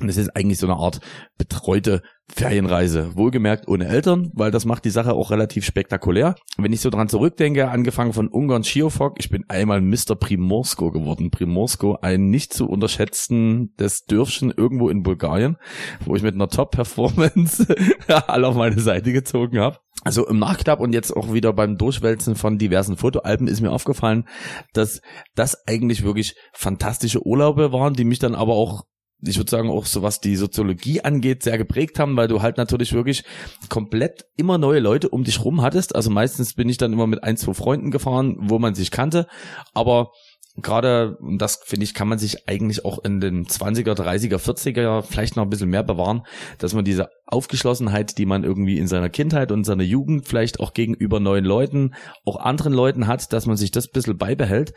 [0.00, 1.00] Und es ist eigentlich so eine Art
[1.38, 2.02] betreute
[2.34, 3.14] Ferienreise.
[3.14, 6.34] Wohlgemerkt ohne Eltern, weil das macht die Sache auch relativ spektakulär.
[6.56, 10.14] Wenn ich so dran zurückdenke, angefangen von Ungarn Schiofok, ich bin einmal Mr.
[10.18, 11.30] Primorsko geworden.
[11.30, 15.56] Primorsko, ein nicht zu unterschätzen des Dörfchen irgendwo in Bulgarien,
[16.04, 17.66] wo ich mit einer Top-Performance
[18.26, 19.78] alle auf meine Seite gezogen habe.
[20.04, 24.26] Also im Nachklapp und jetzt auch wieder beim Durchwälzen von diversen Fotoalben ist mir aufgefallen,
[24.72, 25.00] dass
[25.34, 28.84] das eigentlich wirklich fantastische Urlaube waren, die mich dann aber auch
[29.24, 32.56] ich würde sagen, auch so was die Soziologie angeht, sehr geprägt haben, weil du halt
[32.56, 33.24] natürlich wirklich
[33.68, 35.94] komplett immer neue Leute um dich rum hattest.
[35.94, 39.26] Also meistens bin ich dann immer mit ein, zwei Freunden gefahren, wo man sich kannte.
[39.74, 40.10] Aber
[40.56, 45.02] gerade, und das finde ich, kann man sich eigentlich auch in den 20er, 30er, 40er
[45.02, 46.22] vielleicht noch ein bisschen mehr bewahren,
[46.58, 50.74] dass man diese Aufgeschlossenheit, die man irgendwie in seiner Kindheit und seiner Jugend vielleicht auch
[50.74, 54.74] gegenüber neuen Leuten, auch anderen Leuten hat, dass man sich das ein bisschen beibehält.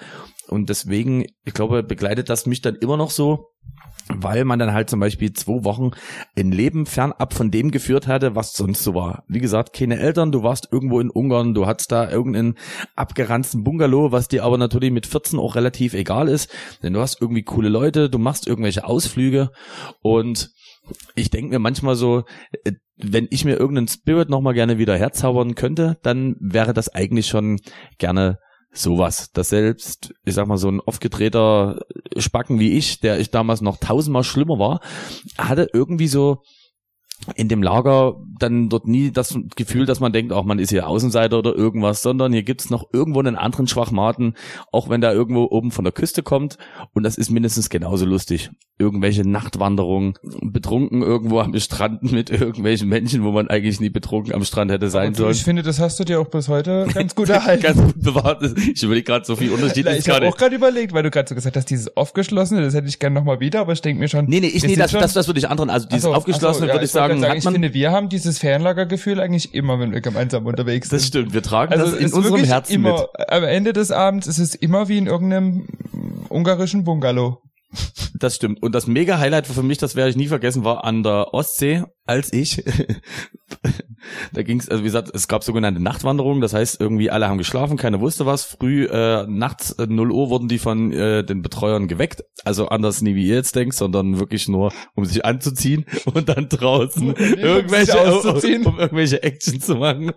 [0.47, 3.51] Und deswegen, ich glaube, begleitet das mich dann immer noch so,
[4.07, 5.91] weil man dann halt zum Beispiel zwei Wochen
[6.37, 9.23] ein Leben fernab von dem geführt hatte, was sonst so war.
[9.27, 12.55] Wie gesagt, keine Eltern, du warst irgendwo in Ungarn, du hattest da irgendeinen
[12.95, 16.53] abgeranzten Bungalow, was dir aber natürlich mit 14 auch relativ egal ist,
[16.83, 19.49] denn du hast irgendwie coole Leute, du machst irgendwelche Ausflüge
[20.01, 20.51] und
[21.15, 22.23] ich denke mir manchmal so,
[22.63, 27.27] äh, wenn ich mir irgendeinen Spirit nochmal gerne wieder herzaubern könnte, dann wäre das eigentlich
[27.27, 27.59] schon
[27.97, 28.37] gerne
[28.77, 29.31] sowas.
[29.33, 31.81] Das selbst, ich sag mal, so ein aufgedrehter
[32.17, 34.81] Spacken wie ich, der ich damals noch tausendmal schlimmer war,
[35.37, 36.41] hatte irgendwie so
[37.35, 40.87] in dem Lager dann dort nie das Gefühl, dass man denkt, auch man ist hier
[40.87, 44.35] Außenseiter oder irgendwas, sondern hier gibt's noch irgendwo einen anderen Schwachmaten,
[44.71, 46.57] auch wenn der irgendwo oben von der Küste kommt
[46.93, 48.51] und das ist mindestens genauso lustig.
[48.77, 54.43] Irgendwelche Nachtwanderungen, betrunken irgendwo am Strand mit irgendwelchen Menschen, wo man eigentlich nie betrunken am
[54.43, 55.31] Strand hätte sein sollen.
[55.31, 57.63] Ich finde, das hast du dir auch bis heute ganz gut erhalten.
[57.63, 58.43] ganz gut bewahrt.
[58.73, 59.87] Ich überlege gerade so viel Unterschied.
[59.87, 62.87] Ich habe auch gerade überlegt, weil du gerade so gesagt hast, dieses aufgeschlossene, das hätte
[62.87, 64.25] ich gerne nochmal wieder, aber ich denke mir schon.
[64.25, 66.67] Nee, nee, ich, nee, das, das, das würde ich anderen, also dieses so, aufgeschlossene so,
[66.67, 69.91] ja, würde ich sagen, sagen, sagen, ich finde, wir haben dieses Fernlagergefühl eigentlich immer, wenn
[69.91, 70.99] wir gemeinsam unterwegs sind.
[70.99, 73.29] Das stimmt, wir tragen also das in unserem Herzen immer, mit.
[73.29, 75.67] Am Ende des Abends ist es immer wie in irgendeinem
[76.29, 77.41] ungarischen Bungalow.
[78.13, 78.61] Das stimmt.
[78.63, 82.31] Und das Mega-Highlight für mich, das werde ich nie vergessen, war an der Ostsee, als
[82.33, 82.63] ich
[84.33, 87.37] da ging es, also wie gesagt, es gab sogenannte Nachtwanderungen, das heißt, irgendwie alle haben
[87.37, 88.43] geschlafen, keiner wusste was.
[88.43, 92.23] Früh, äh, nachts äh, 0 Uhr wurden die von äh, den Betreuern geweckt.
[92.43, 96.49] Also anders nie wie ihr jetzt denkt, sondern wirklich nur, um sich anzuziehen und dann
[96.49, 100.11] draußen irgendwelche, um, um, irgendwelche Action zu machen.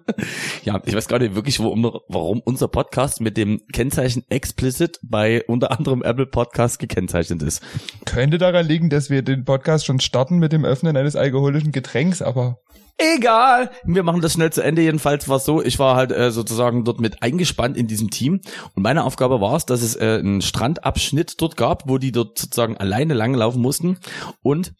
[0.64, 5.44] ja, ich weiß gar nicht wirklich, warum, warum unser Podcast mit dem Kennzeichen explicit bei
[5.46, 7.62] unter anderem Apple Podcast gekennzeichnet ist.
[8.04, 12.22] Könnte daran liegen, dass wir den Podcast schon starten mit dem Öffnen eines alkoholischen Getränks,
[12.22, 12.58] aber
[13.00, 14.82] Egal, wir machen das schnell zu Ende.
[14.82, 18.40] Jedenfalls war es so, ich war halt äh, sozusagen dort mit eingespannt in diesem Team
[18.74, 22.36] und meine Aufgabe war es, dass es äh, einen Strandabschnitt dort gab, wo die dort
[22.36, 23.98] sozusagen alleine langlaufen mussten
[24.42, 24.72] und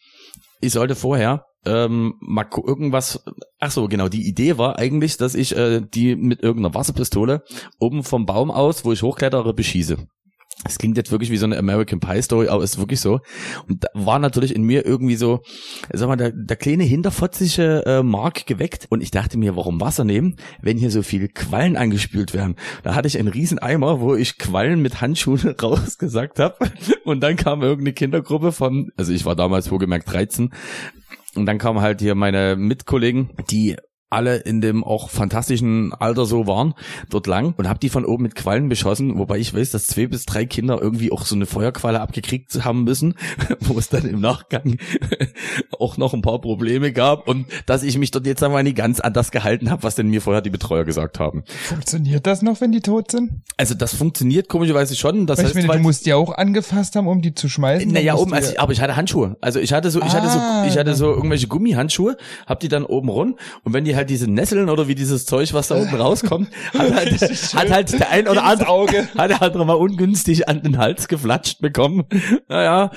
[0.61, 3.23] ich sollte vorher ähm, mal irgendwas.
[3.61, 4.09] Ach so, genau.
[4.09, 7.45] Die Idee war eigentlich, dass ich äh, die mit irgendeiner Wasserpistole
[7.79, 9.97] oben vom Baum aus, wo ich hochklettere, beschieße.
[10.65, 13.21] Es klingt jetzt wirklich wie so eine American Pie Story, aber ist wirklich so.
[13.69, 15.41] Und da war natürlich in mir irgendwie so,
[15.93, 18.87] sag mal, der, der kleine hinterfotzige äh, Mark geweckt.
[18.91, 22.57] Und ich dachte mir, warum Wasser nehmen, wenn hier so viele Quallen angespült werden?
[22.83, 26.57] Da hatte ich einen riesen Eimer, wo ich Quallen mit Handschuhen rausgesagt habe.
[27.05, 30.51] Und dann kam irgendeine Kindergruppe von, also ich war damals wohlgemerkt 13,
[31.35, 33.77] und dann kamen halt hier meine Mitkollegen, die
[34.11, 36.75] alle in dem auch fantastischen Alter so waren,
[37.11, 40.07] dort lang und habe die von oben mit Quallen beschossen, wobei ich weiß, dass zwei
[40.07, 43.15] bis drei Kinder irgendwie auch so eine Feuerqualle abgekriegt haben müssen,
[43.61, 44.79] wo es dann im Nachgang
[45.79, 49.01] auch noch ein paar Probleme gab und dass ich mich dort jetzt einmal nicht ganz
[49.01, 51.45] an das gehalten habe, was denn mir vorher die Betreuer gesagt haben.
[51.47, 53.43] Funktioniert das noch, wenn die tot sind?
[53.57, 55.27] Also das funktioniert komischerweise schon.
[55.27, 57.91] Das heißt, ich meine, du musst die auch angefasst haben, um die zu schmeißen.
[57.91, 59.37] Naja, oben, also, du aber ich hatte Handschuhe.
[59.41, 60.67] Also ich hatte so, ich hatte so, Ah.
[60.67, 62.17] ich hatte so irgendwelche Gummihandschuhe,
[62.47, 65.53] hab die dann oben rund und wenn die halt diese Nesseln oder wie dieses Zeug,
[65.53, 69.09] was da unten rauskommt, hat halt, hat halt der ein oder andere, Auge.
[69.17, 72.05] hat der andere mal ungünstig an den Hals geflatscht bekommen.
[72.49, 72.91] Naja,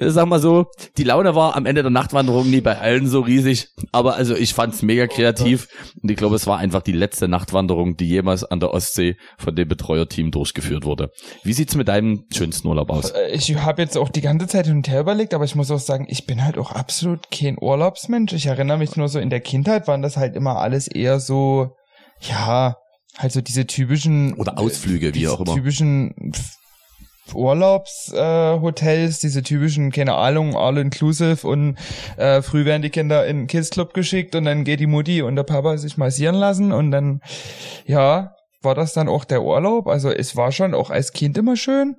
[0.00, 3.68] sag mal so, die Laune war am Ende der Nachtwanderung nie bei allen so riesig,
[3.90, 5.66] aber also ich fand's mega kreativ
[6.02, 9.56] und ich glaube, es war einfach die letzte Nachtwanderung, die jemals an der Ostsee von
[9.56, 11.10] dem Betreuerteam durchgeführt wurde.
[11.42, 13.10] Wie sieht's mit deinem schönsten Urlaub aus?
[13.10, 15.70] Äh, Ich habe jetzt auch die ganze Zeit hin und her überlegt, aber ich muss
[15.70, 18.32] auch sagen, ich bin halt auch absolut kein Urlaubsmensch.
[18.32, 21.76] Ich erinnere mich nur so in der Kindheit waren das halt immer alles eher so,
[22.20, 22.76] ja,
[23.18, 25.54] halt so diese typischen Oder Ausflüge, wie auch immer.
[25.54, 26.32] typischen
[27.34, 31.76] Urlaubshotels, äh, Hotels, diese typischen, keine Ahnung, all inclusive und
[32.16, 35.22] äh, früh werden die Kinder in den Kids Club geschickt und dann geht die Mutti
[35.22, 37.20] und der Papa sich massieren lassen und dann,
[37.86, 39.86] ja, war das dann auch der Urlaub.
[39.86, 41.96] Also es war schon auch als Kind immer schön.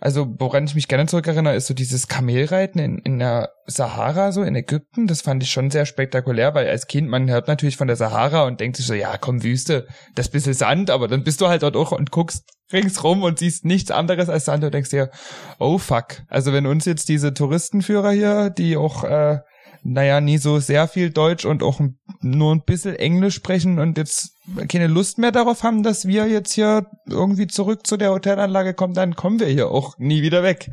[0.00, 4.42] Also woran ich mich gerne zurückerinnere, ist so dieses Kamelreiten in, in der Sahara, so
[4.42, 5.08] in Ägypten.
[5.08, 8.44] Das fand ich schon sehr spektakulär, weil als Kind, man hört natürlich von der Sahara
[8.44, 11.62] und denkt sich so, ja, komm, Wüste, das bisschen Sand, aber dann bist du halt
[11.62, 15.10] dort auch und guckst ringsrum und siehst nichts anderes als Sand und denkst dir,
[15.58, 16.22] oh fuck.
[16.28, 19.40] Also wenn uns jetzt diese Touristenführer hier, die auch, äh,
[19.82, 21.80] naja, nie so sehr viel Deutsch und auch
[22.20, 24.32] nur ein bisschen Englisch sprechen und jetzt
[24.68, 28.94] keine Lust mehr darauf haben, dass wir jetzt hier irgendwie zurück zu der Hotelanlage kommen,
[28.94, 30.70] dann kommen wir hier auch nie wieder weg.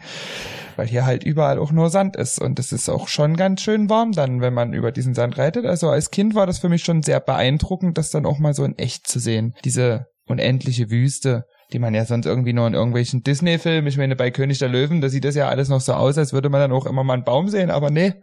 [0.76, 3.90] Weil hier halt überall auch nur Sand ist und es ist auch schon ganz schön
[3.90, 5.66] warm dann, wenn man über diesen Sand reitet.
[5.66, 8.66] Also als Kind war das für mich schon sehr beeindruckend, das dann auch mal so
[8.66, 9.56] in echt zu sehen.
[9.64, 14.32] Diese unendliche Wüste, die man ja sonst irgendwie nur in irgendwelchen Disney-Filmen, ich meine, bei
[14.32, 16.72] König der Löwen, da sieht das ja alles noch so aus, als würde man dann
[16.72, 18.14] auch immer mal einen Baum sehen, aber nee,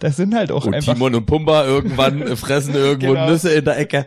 [0.00, 3.28] das sind halt auch Und einfach Timon und Pumba irgendwann fressen irgendwo Genau.
[3.28, 4.06] Nüsse in der Ecke.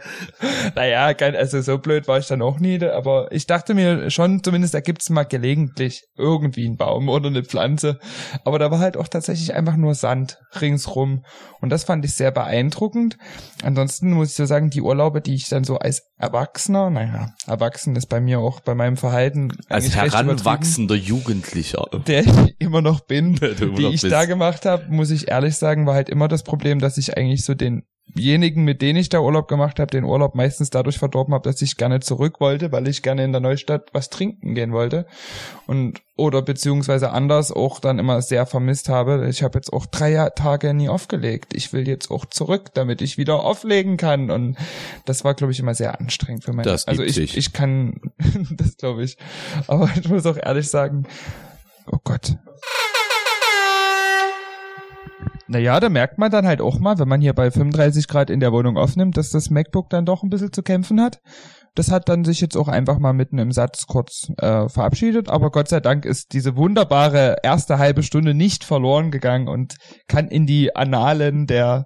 [0.74, 4.74] Naja, also so blöd war ich dann auch nie, aber ich dachte mir schon, zumindest
[4.74, 8.00] da gibt's mal gelegentlich irgendwie einen Baum oder eine Pflanze.
[8.44, 11.24] Aber da war halt auch tatsächlich einfach nur Sand ringsrum.
[11.62, 13.18] Und das fand ich sehr beeindruckend.
[13.64, 17.96] Ansonsten muss ich so sagen, die Urlaube, die ich dann so als Erwachsener, naja, erwachsen
[17.96, 21.86] ist bei mir auch bei meinem Verhalten Als heranwachsender Jugendlicher.
[22.08, 23.36] der ich immer noch bin,
[23.78, 24.12] die ich bist.
[24.12, 27.46] da gemacht habe, muss ich ehrlich sagen, war halt immer das Problem, dass ich eigentlich
[27.46, 27.54] so
[28.08, 31.62] denjenigen, mit denen ich da Urlaub gemacht habe, den Urlaub meistens dadurch verdorben habe, dass
[31.62, 35.06] ich gerne zurück wollte, weil ich gerne in der Neustadt was trinken gehen wollte
[35.68, 39.28] und oder beziehungsweise anders auch dann immer sehr vermisst habe.
[39.30, 41.54] Ich habe jetzt auch drei Tage nie aufgelegt.
[41.54, 44.58] Ich will jetzt auch zurück, damit ich wieder auflegen kann und
[45.06, 46.70] das war, glaube ich, immer sehr anstrengend für meine.
[46.70, 47.38] Das also ich, sich.
[47.38, 48.00] ich kann,
[48.52, 49.18] das glaube ich.
[49.68, 51.06] Aber ich muss auch ehrlich sagen,
[51.92, 52.38] oh Gott.
[55.48, 58.40] Naja, da merkt man dann halt auch mal, wenn man hier bei 35 Grad in
[58.40, 61.20] der Wohnung aufnimmt, dass das MacBook dann doch ein bisschen zu kämpfen hat.
[61.76, 65.52] Das hat dann sich jetzt auch einfach mal mitten im Satz kurz äh, verabschiedet, aber
[65.52, 69.76] Gott sei Dank ist diese wunderbare erste halbe Stunde nicht verloren gegangen und
[70.08, 71.86] kann in die Annalen der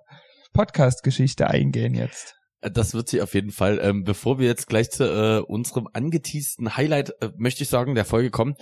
[0.53, 2.35] Podcast-Geschichte eingehen jetzt.
[2.61, 3.79] Das wird sie auf jeden Fall.
[3.81, 8.05] Ähm, bevor wir jetzt gleich zu äh, unserem angeteasten Highlight, äh, möchte ich sagen, der
[8.05, 8.55] Folge kommen,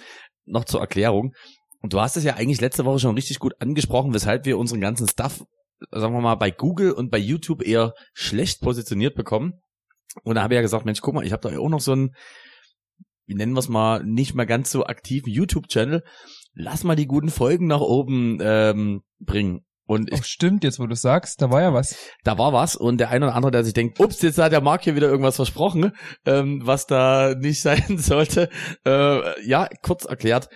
[0.45, 1.33] noch zur Erklärung.
[1.81, 4.81] Und du hast es ja eigentlich letzte Woche schon richtig gut angesprochen, weshalb wir unseren
[4.81, 5.43] ganzen Stuff,
[5.91, 9.61] sagen wir mal, bei Google und bei YouTube eher schlecht positioniert bekommen.
[10.23, 11.91] Und da habe ich ja gesagt, Mensch, guck mal, ich habe da auch noch so
[11.91, 12.15] einen,
[13.27, 16.03] wie nennen wir es mal, nicht mal ganz so aktiven YouTube-Channel.
[16.53, 19.61] Lass mal die guten Folgen nach oben ähm, bringen.
[19.87, 21.95] Und ich Ach, stimmt, jetzt wo du sagst, da war ja was.
[22.25, 24.59] da war was und der eine oder andere, der sich denkt, ups, jetzt hat der
[24.59, 25.93] Marc hier wieder irgendwas versprochen,
[26.25, 28.49] ähm, was da nicht sein sollte.
[28.85, 30.49] Äh, ja, kurz erklärt,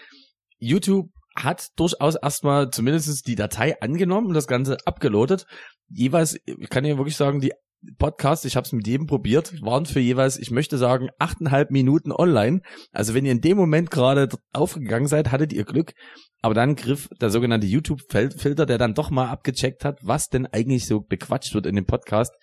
[0.62, 5.46] YouTube hat durchaus erstmal zumindest die Datei angenommen und das Ganze abgeloadet.
[5.90, 7.54] Jeweils, ich kann dir wirklich sagen, die
[7.98, 12.12] Podcasts, ich habe es mit jedem probiert, waren für jeweils, ich möchte sagen, achteinhalb Minuten
[12.12, 12.62] online.
[12.92, 15.94] Also wenn ihr in dem Moment gerade aufgegangen seid, hattet ihr Glück.
[16.44, 20.86] Aber dann griff der sogenannte YouTube-Filter, der dann doch mal abgecheckt hat, was denn eigentlich
[20.86, 22.34] so bequatscht wird in dem Podcast.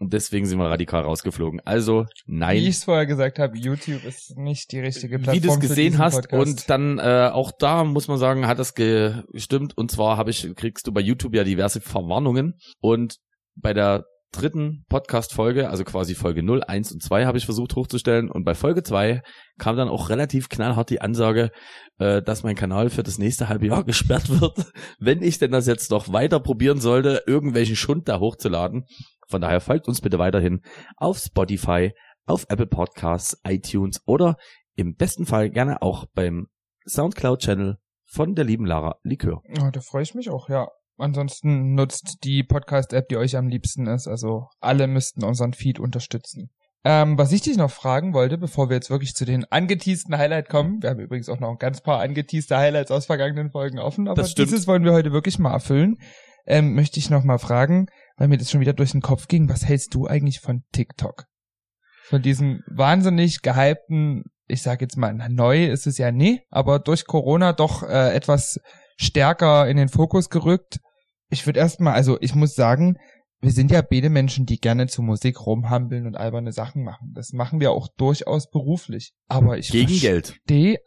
[0.00, 1.60] Und deswegen sind wir radikal rausgeflogen.
[1.64, 5.34] Also nein, Wie ich es vorher gesagt habe, YouTube ist nicht die richtige Plattform.
[5.36, 6.14] wie du es gesehen hast.
[6.14, 6.48] Podcast.
[6.48, 9.76] Und dann äh, auch da muss man sagen, hat das ge- gestimmt.
[9.76, 12.54] Und zwar habe ich kriegst du bei YouTube ja diverse Verwarnungen.
[12.80, 13.16] Und
[13.56, 18.30] bei der dritten Podcast-Folge, also quasi Folge 0, 1 und 2 habe ich versucht hochzustellen.
[18.30, 19.22] Und bei Folge 2
[19.58, 21.50] kam dann auch relativ knallhart die Ansage,
[21.98, 25.66] äh, dass mein Kanal für das nächste halbe Jahr gesperrt wird, wenn ich denn das
[25.66, 28.84] jetzt noch weiter probieren sollte, irgendwelchen Schund da hochzuladen.
[29.28, 30.62] Von daher folgt uns bitte weiterhin
[30.96, 31.92] auf Spotify,
[32.26, 34.36] auf Apple Podcasts, iTunes oder
[34.74, 36.46] im besten Fall gerne auch beim
[36.86, 39.42] Soundcloud-Channel von der lieben Lara Likör.
[39.48, 40.68] Ja, da freue ich mich auch, ja.
[40.98, 44.06] Ansonsten nutzt die Podcast-App, die euch am liebsten ist.
[44.06, 46.50] Also alle müssten unseren Feed unterstützen.
[46.84, 50.48] Ähm, was ich dich noch fragen wollte, bevor wir jetzt wirklich zu den angeteasten Highlights
[50.48, 54.08] kommen, wir haben übrigens auch noch ein ganz paar angeteaste Highlights aus vergangenen Folgen offen,
[54.08, 55.96] aber dieses wollen wir heute wirklich mal erfüllen,
[56.46, 57.86] ähm, möchte ich noch mal fragen,
[58.16, 61.24] weil mir das schon wieder durch den Kopf ging, was hältst du eigentlich von TikTok?
[62.04, 67.06] Von diesem wahnsinnig gehypten, ich sag jetzt mal, neu ist es ja nie, aber durch
[67.06, 68.60] Corona doch äh, etwas
[68.96, 70.78] stärker in den Fokus gerückt.
[71.30, 72.96] Ich würde erstmal, also ich muss sagen,
[73.40, 77.12] wir sind ja beide Menschen, die gerne zu Musik rumhampeln und alberne Sachen machen.
[77.14, 79.12] Das machen wir auch durchaus beruflich.
[79.28, 80.40] Aber ich Gegen Geld.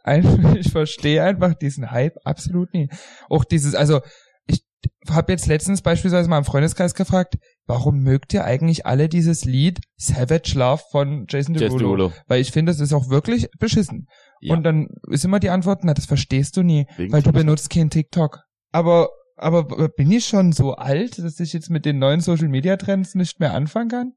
[0.04, 2.90] einfach, ich verstehe einfach diesen Hype absolut nie.
[3.30, 4.00] Auch dieses, also
[4.46, 4.62] ich
[5.08, 9.80] habe jetzt letztens beispielsweise mal im Freundeskreis gefragt, warum mögt ihr eigentlich alle dieses Lied
[9.96, 11.78] Savage Love von Jason Jason Derulo?
[11.78, 12.12] Derulo.
[12.26, 14.08] Weil ich finde, das ist auch wirklich beschissen.
[14.40, 14.54] Ja.
[14.54, 17.70] Und dann ist immer die Antwort, na, das verstehst du nie, Wegen weil du benutzt
[17.70, 18.40] kein TikTok.
[18.72, 22.76] Aber, aber bin ich schon so alt, dass ich jetzt mit den neuen Social Media
[22.76, 24.12] Trends nicht mehr anfangen kann?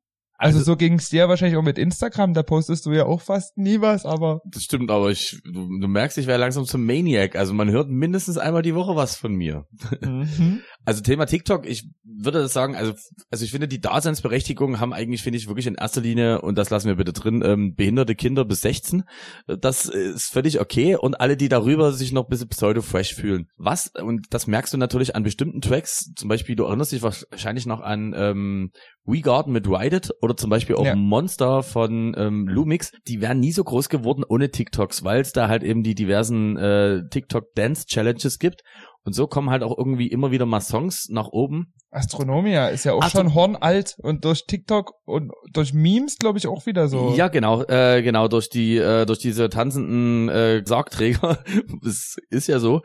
[0.45, 3.81] Also, so ging's dir wahrscheinlich auch mit Instagram, da postest du ja auch fast nie
[3.81, 7.35] was, aber Das stimmt, aber ich, du, du merkst, ich wäre langsam zum Maniac.
[7.35, 9.65] Also man hört mindestens einmal die Woche was von mir.
[10.01, 10.61] mhm.
[10.87, 12.93] Also Thema TikTok, ich würde das sagen, also,
[13.31, 16.69] also ich finde, die Daseinsberechtigung haben eigentlich, finde ich, wirklich in erster Linie, und das
[16.69, 19.03] lassen wir bitte drin, ähm, behinderte Kinder bis 16.
[19.47, 20.95] Das ist völlig okay.
[20.95, 23.47] Und alle, die darüber sich noch ein bisschen pseudo-fresh fühlen.
[23.57, 27.65] Was, und das merkst du natürlich an bestimmten Tracks, zum Beispiel, du erinnerst dich wahrscheinlich
[27.65, 28.71] noch an ähm,
[29.05, 30.95] We Garden mit Ride It oder zum Beispiel auch Ja.
[30.95, 35.47] Monster von ähm, Lumix, die wären nie so groß geworden ohne TikToks, weil es da
[35.47, 38.61] halt eben die diversen äh, TikTok-Dance-Challenges gibt.
[39.03, 41.73] Und so kommen halt auch irgendwie immer wieder mal Songs nach oben.
[41.91, 46.47] Astronomia ist ja auch Astro- schon hornalt und durch TikTok und durch Memes, glaube ich,
[46.47, 47.13] auch wieder so.
[47.15, 51.38] Ja, genau, äh, genau, durch die, äh, durch diese tanzenden äh, Sargträger.
[51.83, 52.81] das ist ja so.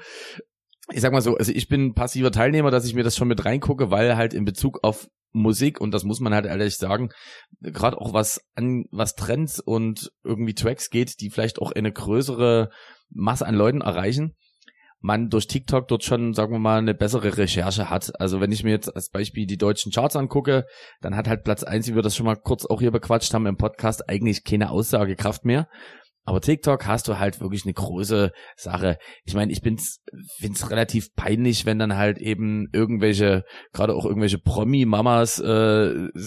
[0.93, 3.45] Ich sag mal so, also ich bin passiver Teilnehmer, dass ich mir das schon mit
[3.45, 7.11] reingucke, weil halt in Bezug auf Musik, und das muss man halt ehrlich sagen,
[7.61, 12.71] gerade auch was an, was Trends und irgendwie Tracks geht, die vielleicht auch eine größere
[13.11, 14.35] Masse an Leuten erreichen,
[15.01, 18.21] man durch TikTok dort schon, sagen wir mal, eine bessere Recherche hat.
[18.21, 20.67] Also wenn ich mir jetzt als Beispiel die deutschen Charts angucke,
[21.01, 23.47] dann hat halt Platz eins, wie wir das schon mal kurz auch hier bequatscht haben
[23.47, 25.69] im Podcast, eigentlich keine Aussagekraft mehr.
[26.25, 28.99] Aber TikTok hast du halt wirklich eine große Sache.
[29.25, 30.01] Ich meine, ich bin's,
[30.39, 33.43] find's relativ peinlich, wenn dann halt eben irgendwelche,
[33.73, 35.45] gerade auch irgendwelche Promi-Mamas, äh,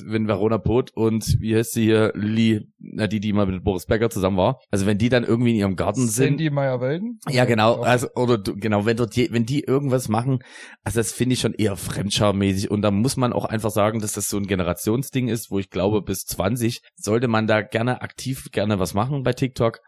[0.08, 3.86] wenn Verona Pot und wie heißt sie hier, Lilly, na die, die mal mit Boris
[3.86, 4.60] Becker zusammen war.
[4.72, 6.38] Also wenn die dann irgendwie in ihrem Garten sind.
[6.38, 7.20] Sandy Meyer-Welden?
[7.30, 7.82] Ja, genau.
[7.82, 10.40] Also, oder du- genau, wenn dort je, wenn die irgendwas machen,
[10.84, 12.70] also das finde ich schon eher fremdscharmäßig.
[12.72, 15.70] Und da muss man auch einfach sagen, dass das so ein Generationsding ist, wo ich
[15.70, 19.80] glaube, bis 20 sollte man da gerne aktiv gerne was machen bei TikTok.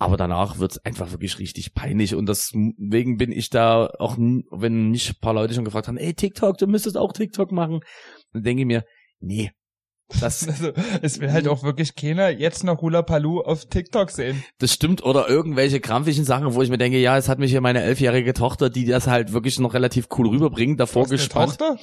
[0.00, 2.14] Aber danach wird's einfach wirklich richtig peinlich.
[2.14, 6.14] Und deswegen bin ich da auch, wenn nicht ein paar Leute schon gefragt haben, ey,
[6.14, 7.80] TikTok, du müsstest auch TikTok machen.
[8.32, 8.82] Dann denke ich mir,
[9.20, 9.50] nee,
[10.18, 10.72] das, Also,
[11.02, 14.42] es will halt auch wirklich keiner jetzt noch Hula Palu auf TikTok sehen.
[14.58, 17.60] Das stimmt, oder irgendwelche krampfigen Sachen, wo ich mir denke, ja, es hat mich hier
[17.60, 21.58] meine elfjährige Tochter, die das halt wirklich noch relativ cool rüberbringt, davor gespannt.
[21.58, 21.78] Tochter?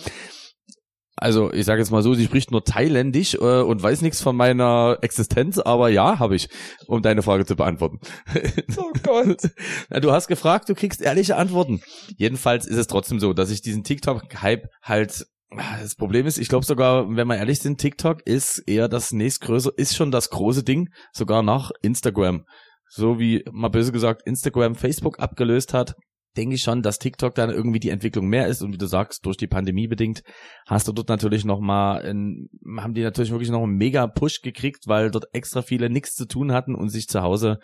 [1.20, 4.36] Also ich sage jetzt mal so, sie spricht nur thailändisch äh, und weiß nichts von
[4.36, 6.48] meiner Existenz, aber ja, habe ich,
[6.86, 8.00] um deine Frage zu beantworten.
[8.78, 9.50] Oh Gott.
[9.90, 11.82] Na, du hast gefragt, du kriegst ehrliche Antworten.
[12.16, 16.66] Jedenfalls ist es trotzdem so, dass ich diesen TikTok-Hype halt das Problem ist, ich glaube
[16.66, 20.90] sogar, wenn wir ehrlich sind, TikTok ist eher das nächstgrößere, ist schon das große Ding,
[21.14, 22.44] sogar nach Instagram.
[22.90, 25.96] So wie, mal böse gesagt, Instagram Facebook abgelöst hat,
[26.38, 29.26] denke ich schon, dass TikTok dann irgendwie die Entwicklung mehr ist und wie du sagst,
[29.26, 30.24] durch die Pandemie bedingt,
[30.68, 35.12] hast du dort natürlich nochmal, haben die natürlich wirklich noch einen mega Push gekriegt, weil
[35.12, 37.60] dort extra viele nichts zu tun hatten und sich zu Hause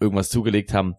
[0.00, 0.94] irgendwas zugelegt haben.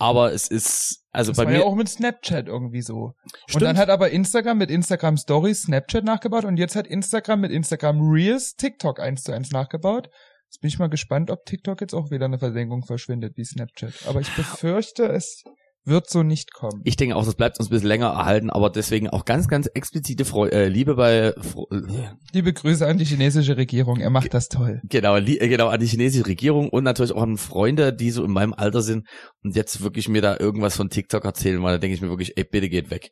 [0.00, 3.14] Aber es ist, also Das bei war mir, ja auch mit Snapchat irgendwie so.
[3.24, 3.54] Stimmt.
[3.54, 7.50] Und dann hat aber Instagram mit Instagram Stories Snapchat nachgebaut und jetzt hat Instagram mit
[7.50, 10.08] Instagram Reels TikTok eins zu eins nachgebaut.
[10.46, 14.06] Jetzt bin ich mal gespannt, ob TikTok jetzt auch wieder eine Versenkung verschwindet wie Snapchat.
[14.06, 15.42] Aber ich befürchte, es
[15.84, 16.82] wird so nicht kommen.
[16.84, 19.68] Ich denke auch, das bleibt uns ein bisschen länger erhalten, aber deswegen auch ganz, ganz
[19.72, 24.34] explizite Freu äh, Liebe bei Fro äh, Liebe Grüße an die chinesische Regierung, er macht
[24.34, 24.80] das toll.
[24.84, 28.32] genau, äh, genau an die chinesische Regierung und natürlich auch an Freunde, die so in
[28.32, 29.08] meinem Alter sind
[29.42, 32.36] und jetzt wirklich mir da irgendwas von TikTok erzählen, weil da denke ich mir wirklich,
[32.36, 33.10] ey, bitte geht weg.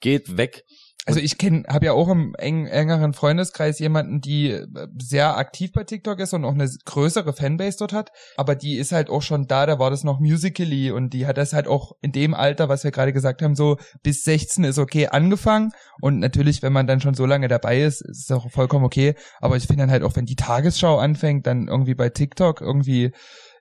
[0.00, 0.64] Geht weg.
[1.08, 4.66] Also ich kenne, habe ja auch im eng, engeren Freundeskreis jemanden, die äh,
[5.00, 8.10] sehr aktiv bei TikTok ist und auch eine größere Fanbase dort hat.
[8.36, 11.38] Aber die ist halt auch schon da, da war das noch Musically und die hat
[11.38, 14.78] das halt auch in dem Alter, was wir gerade gesagt haben, so bis 16 ist
[14.78, 15.72] okay angefangen.
[16.02, 19.14] Und natürlich, wenn man dann schon so lange dabei ist, ist es auch vollkommen okay.
[19.40, 23.12] Aber ich finde dann halt auch, wenn die Tagesschau anfängt, dann irgendwie bei TikTok irgendwie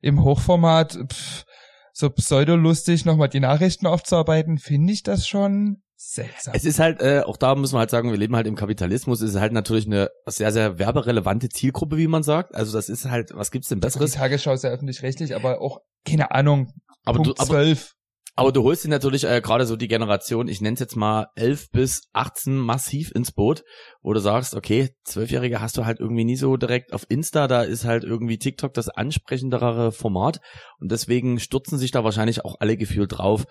[0.02, 1.46] im Hochformat pff,
[1.94, 6.54] so pseudolustig nochmal die Nachrichten aufzuarbeiten, finde ich das schon Seltsam.
[6.56, 9.22] Es ist halt, äh, auch da müssen wir halt sagen, wir leben halt im Kapitalismus,
[9.22, 12.54] es ist halt natürlich eine sehr, sehr werberelevante Zielgruppe, wie man sagt.
[12.54, 14.12] Also das ist halt, was gibt's denn die Besseres?
[14.12, 16.72] Tagesschau ist ja öffentlich-rechtlich, aber auch, keine Ahnung,
[17.04, 17.96] Aber du, Punkt aber, 12.
[18.38, 21.28] aber du holst dir natürlich äh, gerade so die Generation, ich nenne es jetzt mal
[21.36, 23.64] 11 bis 18 massiv ins Boot,
[24.02, 27.64] wo du sagst, okay, Zwölfjährige hast du halt irgendwie nie so direkt auf Insta, da
[27.64, 30.40] ist halt irgendwie TikTok das ansprechendere Format
[30.80, 33.46] und deswegen stürzen sich da wahrscheinlich auch alle gefühlt drauf.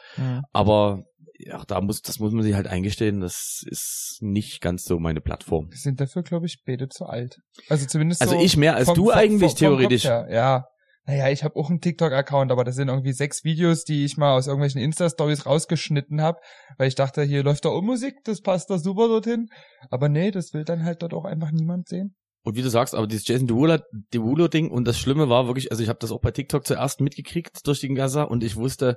[0.53, 1.03] Aber
[1.39, 5.20] ja, da muss, das muss man sich halt eingestehen, das ist nicht ganz so meine
[5.20, 5.68] Plattform.
[5.70, 7.37] Wir sind dafür, glaube ich, beide zu alt.
[7.68, 10.05] Also zumindest Also so ich mehr als vom- du vom- eigentlich vom- theoretisch.
[10.05, 10.64] Ja.
[11.07, 14.37] Naja, ich habe auch einen TikTok-Account, aber das sind irgendwie sechs Videos, die ich mal
[14.37, 16.41] aus irgendwelchen Insta-Stories rausgeschnitten habe,
[16.79, 19.47] weil ich dachte, hier läuft da um Musik, das passt da super dorthin.
[19.89, 22.17] Aber nee, das will dann halt dort auch einfach niemand sehen.
[22.43, 23.79] Und wie du sagst, aber dieses Jason Derulo,
[24.13, 27.01] Derulo Ding und das Schlimme war wirklich, also ich habe das auch bei TikTok zuerst
[27.01, 28.97] mitgekriegt durch den Gaza und ich wusste,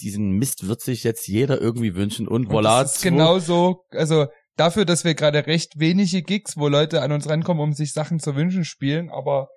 [0.00, 2.82] diesen Mist wird sich jetzt jeder irgendwie wünschen und, Und voilà.
[2.82, 4.26] das ist genau so, also
[4.56, 8.20] dafür, dass wir gerade recht wenige Gigs, wo Leute an uns rankommen, um sich Sachen
[8.20, 9.48] zu wünschen, spielen, aber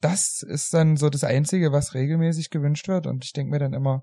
[0.00, 3.06] das ist dann so das Einzige, was regelmäßig gewünscht wird.
[3.06, 4.02] Und ich denke mir dann immer,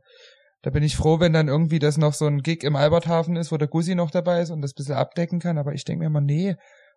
[0.62, 3.52] da bin ich froh, wenn dann irgendwie das noch so ein Gig im Alberthafen ist,
[3.52, 5.58] wo der Gussi noch dabei ist und das ein bisschen abdecken kann.
[5.58, 6.56] Aber ich denke mir immer, nee,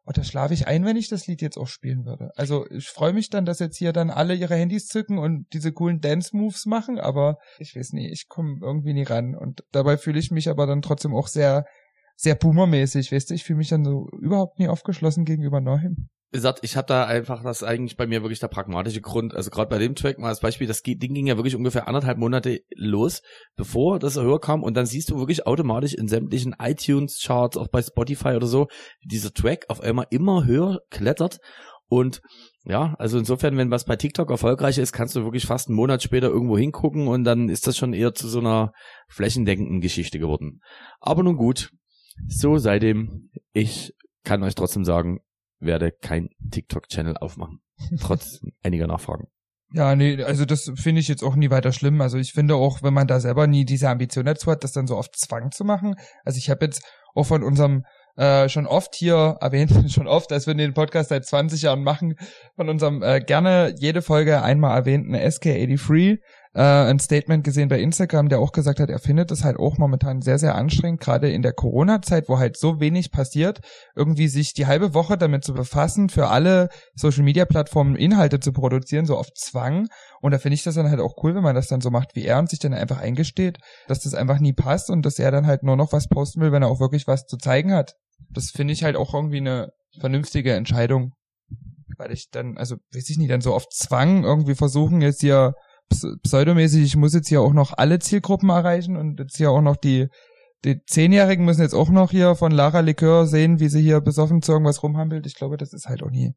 [0.08, 2.30] und da schlafe ich ein, wenn ich das Lied jetzt auch spielen würde.
[2.34, 5.70] Also ich freue mich dann, dass jetzt hier dann alle ihre Handys zücken und diese
[5.70, 9.34] coolen Dance-Moves machen, aber ich weiß nie, ich komme irgendwie nie ran.
[9.34, 11.66] Und dabei fühle ich mich aber dann trotzdem auch sehr,
[12.16, 16.08] sehr boomermäßig, weißt du, ich fühle mich dann so überhaupt nie aufgeschlossen gegenüber Neuem.
[16.30, 19.34] Gesagt, ich habe da einfach, das eigentlich bei mir wirklich der pragmatische Grund.
[19.34, 22.18] Also gerade bei dem Track mal als Beispiel, das Ding ging ja wirklich ungefähr anderthalb
[22.18, 23.22] Monate los,
[23.56, 24.62] bevor das höher kam.
[24.62, 28.66] Und dann siehst du wirklich automatisch in sämtlichen iTunes-Charts, auch bei Spotify oder so,
[29.02, 31.38] dieser Track auf einmal immer höher klettert.
[31.88, 32.20] Und
[32.64, 36.02] ja, also insofern, wenn was bei TikTok erfolgreich ist, kannst du wirklich fast einen Monat
[36.02, 38.72] später irgendwo hingucken und dann ist das schon eher zu so einer
[39.08, 40.60] flächendeckenden Geschichte geworden.
[41.00, 41.70] Aber nun gut,
[42.26, 45.20] so seitdem, ich kann euch trotzdem sagen,
[45.60, 47.60] werde kein TikTok-Channel aufmachen.
[48.00, 49.28] Trotz einiger Nachfragen.
[49.72, 52.00] Ja, nee, also das finde ich jetzt auch nie weiter schlimm.
[52.00, 54.86] Also ich finde auch, wenn man da selber nie diese Ambition dazu hat, das dann
[54.86, 55.96] so auf Zwang zu machen.
[56.24, 56.82] Also ich habe jetzt
[57.14, 57.84] auch von unserem
[58.16, 62.14] äh, schon oft hier erwähnt, schon oft, als wir den Podcast seit 20 Jahren machen,
[62.56, 66.18] von unserem äh, gerne jede Folge einmal erwähnten SK83
[66.54, 69.78] äh, ein Statement gesehen bei Instagram, der auch gesagt hat, er findet es halt auch
[69.78, 73.60] momentan sehr, sehr anstrengend, gerade in der Corona-Zeit, wo halt so wenig passiert,
[73.94, 79.16] irgendwie sich die halbe Woche damit zu befassen, für alle Social-Media-Plattformen Inhalte zu produzieren, so
[79.16, 79.88] auf Zwang.
[80.20, 82.14] Und da finde ich das dann halt auch cool, wenn man das dann so macht
[82.14, 85.30] wie er und sich dann einfach eingesteht, dass das einfach nie passt und dass er
[85.30, 87.94] dann halt nur noch was posten will, wenn er auch wirklich was zu zeigen hat.
[88.30, 89.70] Das finde ich halt auch irgendwie eine
[90.00, 91.12] vernünftige Entscheidung.
[91.96, 95.54] Weil ich dann, also weiß ich nicht, dann so auf Zwang irgendwie versuchen, jetzt hier
[96.22, 99.76] pseudomäßig, ich muss jetzt hier auch noch alle Zielgruppen erreichen und jetzt hier auch noch
[99.76, 100.08] die,
[100.64, 104.42] die Zehnjährigen müssen jetzt auch noch hier von Lara Likör sehen, wie sie hier besoffen
[104.42, 105.26] zu irgendwas rumhampelt.
[105.26, 106.32] Ich glaube, das ist halt auch nie,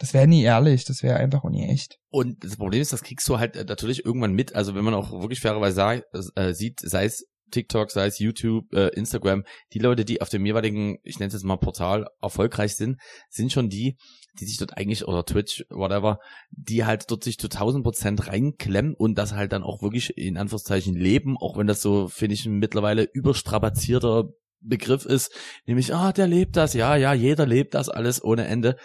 [0.00, 1.98] das wäre nie ehrlich, das wäre einfach auch nie echt.
[2.10, 4.54] Und das Problem ist, das kriegst du halt äh, natürlich irgendwann mit.
[4.54, 6.02] Also wenn man auch wirklich fairerweise sei,
[6.34, 10.44] äh, sieht, sei es TikTok, sei es YouTube, äh, Instagram, die Leute, die auf dem
[10.44, 13.96] jeweiligen, ich nenne es jetzt mal Portal, erfolgreich sind, sind schon die,
[14.40, 16.18] die sich dort eigentlich, oder Twitch, whatever,
[16.50, 20.36] die halt dort sich zu 1000 Prozent reinklemmen und das halt dann auch wirklich in
[20.36, 24.30] Anführungszeichen leben, auch wenn das so, finde ich, mittlerweile überstrapazierter
[24.60, 25.32] Begriff ist,
[25.66, 28.76] nämlich, ah, der lebt das, ja, ja, jeder lebt das alles ohne Ende,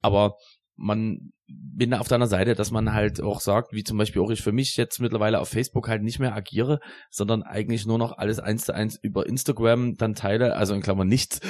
[0.00, 0.36] aber
[0.76, 4.30] man bin da auf deiner Seite, dass man halt auch sagt, wie zum Beispiel auch
[4.30, 6.80] ich für mich jetzt mittlerweile auf Facebook halt nicht mehr agiere,
[7.10, 11.08] sondern eigentlich nur noch alles eins zu eins über Instagram dann teile, also in Klammern
[11.08, 11.40] nichts.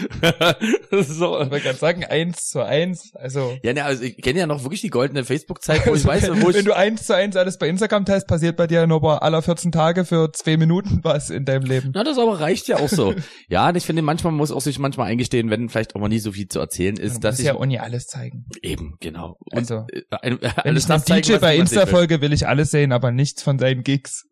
[0.91, 1.41] so.
[1.41, 3.57] Ich wollte gerade sagen, eins zu eins, also.
[3.63, 6.31] Ja, ne, also ich kenne ja noch wirklich die goldene Facebook-Zeit, wo ich Also, weiß,
[6.31, 8.87] wenn, wo ich wenn du eins zu eins alles bei Instagram teilst, passiert bei dir
[8.87, 11.93] nur bei aller 14 Tage für zwei Minuten was in deinem Leben.
[11.95, 13.15] Na, das aber reicht ja auch so.
[13.49, 16.19] ja, und ich finde, manchmal muss auch sich manchmal eingestehen, wenn vielleicht auch mal nie
[16.19, 18.47] so viel zu erzählen ist, du dass ich ja auch nie alles zeigen.
[18.63, 19.37] eben genau.
[19.53, 22.33] Und, Also, äh, ein, Wenn alles ich das DJ bei niemand Insta sehen will.
[22.33, 24.29] ich alles sehen, aber nichts von seinen Gigs.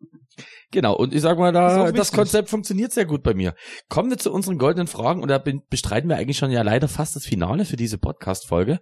[0.71, 1.97] Genau, und ich sag mal, da, wichtig.
[1.97, 3.53] das Konzept funktioniert sehr gut bei mir.
[3.89, 7.15] Kommen wir zu unseren goldenen Fragen und da bestreiten wir eigentlich schon ja leider fast
[7.15, 8.79] das Finale für diese Podcast-Folge.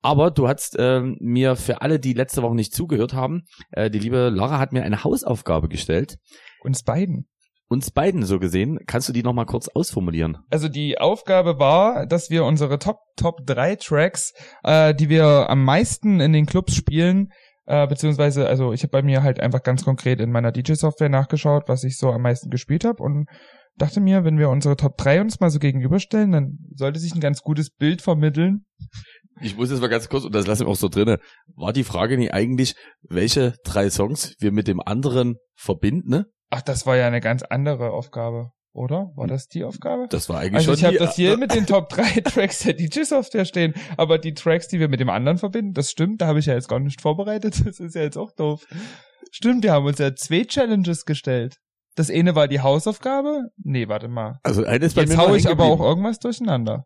[0.00, 3.42] Aber du hast ähm, mir für alle, die letzte Woche nicht zugehört haben,
[3.72, 6.18] äh, die liebe Lara hat mir eine Hausaufgabe gestellt.
[6.60, 7.28] Uns beiden.
[7.70, 8.78] Uns beiden so gesehen.
[8.86, 10.38] Kannst du die nochmal kurz ausformulieren?
[10.50, 15.64] Also die Aufgabe war, dass wir unsere Top Top 3 Tracks, äh, die wir am
[15.64, 17.30] meisten in den Clubs spielen,
[17.66, 21.64] äh, beziehungsweise, also ich habe bei mir halt einfach ganz konkret in meiner DJ-Software nachgeschaut,
[21.66, 23.26] was ich so am meisten gespielt habe und
[23.76, 27.20] dachte mir, wenn wir unsere Top 3 uns mal so gegenüberstellen, dann sollte sich ein
[27.20, 28.64] ganz gutes Bild vermitteln.
[29.40, 31.18] Ich muss jetzt mal ganz kurz, und das lassen wir auch so drinne,
[31.54, 36.08] war die Frage nie eigentlich, welche drei Songs wir mit dem anderen verbinden?
[36.08, 36.26] Ne?
[36.50, 38.52] Ach, das war ja eine ganz andere Aufgabe.
[38.72, 39.10] Oder?
[39.16, 40.06] War das die Aufgabe?
[40.08, 42.74] Das war eigentlich Also schon ich habe das hier mit den Top 3 Tracks der
[42.74, 46.38] DJ-Software stehen, aber die Tracks, die wir mit dem anderen verbinden, das stimmt, da habe
[46.38, 48.66] ich ja jetzt gar nicht vorbereitet, das ist ja jetzt auch doof.
[49.32, 51.56] Stimmt, wir haben uns ja zwei Challenges gestellt.
[51.96, 53.48] Das eine war die Hausaufgabe?
[53.56, 54.38] Nee, warte mal.
[54.44, 56.84] Also eines bei Jetzt mir hau ich aber auch irgendwas durcheinander.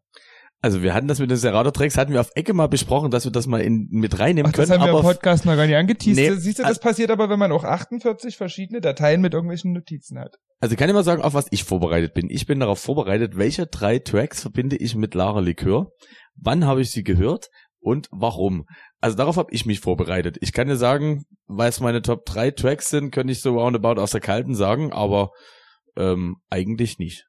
[0.65, 3.33] Also wir hatten das mit den Serato-Tracks, hatten wir auf Ecke mal besprochen, dass wir
[3.33, 4.81] das mal in, mit reinnehmen Ach, das können.
[4.81, 6.17] haben wir im aber Podcast noch gar nicht angeteased.
[6.17, 9.73] Nee, Siehst du, also- das passiert aber, wenn man auch 48 verschiedene Dateien mit irgendwelchen
[9.73, 10.37] Notizen hat.
[10.61, 12.31] Also ich kann immer sagen, auf was ich vorbereitet bin.
[12.31, 15.91] Ich bin darauf vorbereitet, welche drei Tracks verbinde ich mit Lara Likör,
[16.37, 17.49] wann habe ich sie gehört
[17.81, 18.65] und warum.
[19.01, 20.37] Also darauf habe ich mich vorbereitet.
[20.41, 24.01] Ich kann dir sagen, weil es meine Top 3 Tracks sind, könnte ich so roundabout
[24.01, 25.31] aus der Kalten sagen, aber
[25.97, 27.25] ähm, eigentlich nicht.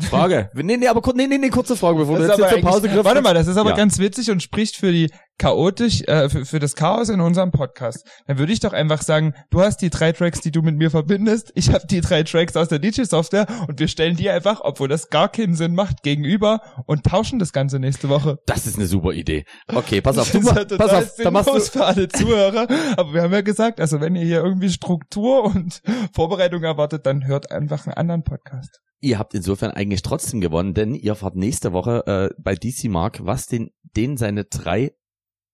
[0.00, 0.50] Frage.
[0.54, 2.70] nee, nee, aber nee, nee, nee, kurze Frage, bevor du Das jetzt hier aber zur
[2.70, 3.04] Pause griffst.
[3.04, 3.76] Warte mal, das ist aber Ja.
[3.76, 8.06] ganz witzig und spricht für die chaotisch, äh, für, für das Chaos in unserem Podcast.
[8.26, 10.90] Dann würde ich doch einfach sagen, du hast die drei Tracks, die du mit mir
[10.90, 14.88] verbindest, ich habe die drei Tracks aus der DJ-Software und wir stellen die einfach, obwohl
[14.88, 18.38] das gar keinen Sinn macht, gegenüber und tauschen das Ganze nächste Woche.
[18.46, 19.44] Das ist eine super Idee.
[19.66, 22.08] Okay, pass auf, Das du ist ma- ja pass auf, da machst du, für alle
[22.08, 22.66] Zuhörer.
[22.96, 25.80] Aber wir haben ja gesagt, also wenn ihr hier irgendwie Struktur und
[26.14, 28.80] Vorbereitung erwartet, dann hört einfach einen anderen Podcast.
[29.00, 33.18] Ihr habt insofern eigentlich trotzdem gewonnen, denn ihr fahrt nächste Woche äh, bei DC Mark,
[33.24, 34.92] was den, den seine drei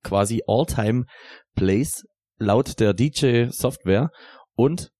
[0.02, 1.04] quasi All-Time
[1.54, 2.04] Plays
[2.38, 4.10] laut der DJ Software
[4.54, 4.90] und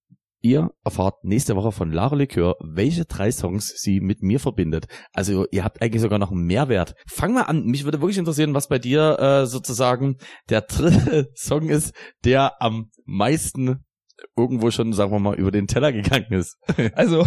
[0.42, 4.86] ihr erfahrt nächste Woche von Lara Likör, welche drei Songs sie mit mir verbindet.
[5.12, 6.94] Also ihr habt eigentlich sogar noch einen Mehrwert.
[7.06, 10.16] Fang mal an, mich würde wirklich interessieren, was bei dir äh, sozusagen
[10.48, 11.94] der dritte Song ist,
[12.24, 13.84] der am meisten
[14.36, 16.56] irgendwo schon, sagen wir mal, über den Teller gegangen ist.
[16.94, 17.26] Also,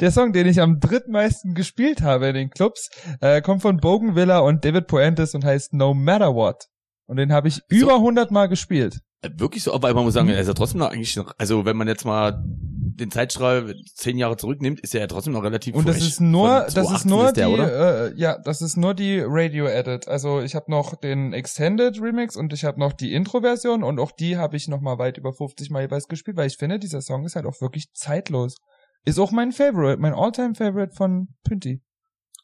[0.00, 2.88] der Song, den ich am drittmeisten gespielt habe in den Clubs,
[3.20, 6.66] äh, kommt von Bogenvilla und David Puentes und heißt No Matter What.
[7.08, 9.00] Und den habe ich über 100 Mal gespielt.
[9.22, 11.64] Äh, Wirklich so, aber man muss sagen, er ist ja trotzdem noch eigentlich noch, also
[11.64, 15.74] wenn man jetzt mal den Zeitstrahl zehn Jahre zurücknimmt, ist er ja trotzdem noch relativ
[15.74, 18.06] Und das ist nur, das 2018 ist nur der, die, oder?
[18.06, 20.06] äh, ja, das ist nur die Radio Edit.
[20.06, 24.12] Also ich habe noch den Extended Remix und ich habe noch die Intro-Version und auch
[24.12, 27.00] die habe ich noch mal weit über 50 Mal jeweils gespielt, weil ich finde, dieser
[27.00, 28.56] Song ist halt auch wirklich zeitlos.
[29.04, 31.80] Ist auch mein Favorite, mein Alltime Favorite von Pünti.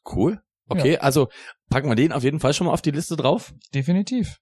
[0.09, 0.41] Cool.
[0.67, 1.29] Okay, also
[1.69, 3.53] packen wir den auf jeden Fall schon mal auf die Liste drauf.
[3.73, 4.39] Definitiv.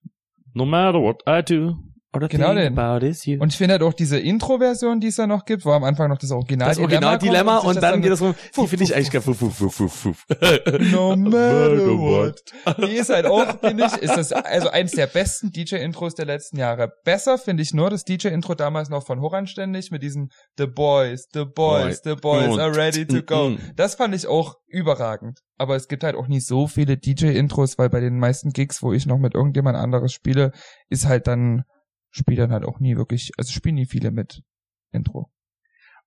[0.54, 1.76] No matter what I do,
[2.16, 3.41] I Genau den.
[3.41, 6.09] Und ich finde halt auch diese Intro-Version, die es da noch gibt, wo am Anfang
[6.09, 8.95] noch das Original das Original-Dilemma kommt und sich dann geht es rum, die finde ich
[8.95, 9.22] eigentlich geil.
[9.22, 10.26] Fuff, fuff, fuff, fuff.
[10.91, 12.41] No matter what.
[12.78, 16.57] Die ist halt auch, finde ich, ist das also eins der besten DJ-Intros der letzten
[16.57, 16.91] Jahre.
[17.03, 21.28] Besser finde ich nur das DJ-Intro damals noch von Horan ständig mit diesem The Boys,
[21.34, 23.57] The Boys, The Boys are ready to go.
[23.76, 25.39] Das fand ich auch überragend.
[25.57, 28.91] Aber es gibt halt auch nicht so viele DJ-Intros, weil bei den meisten Gigs, wo
[28.91, 30.51] ich noch mit irgendjemand anderes spiele,
[30.89, 31.64] ist halt dann,
[32.14, 34.43] spielt dann halt auch nie wirklich, also spielen nie viele mit
[34.91, 35.30] Intro.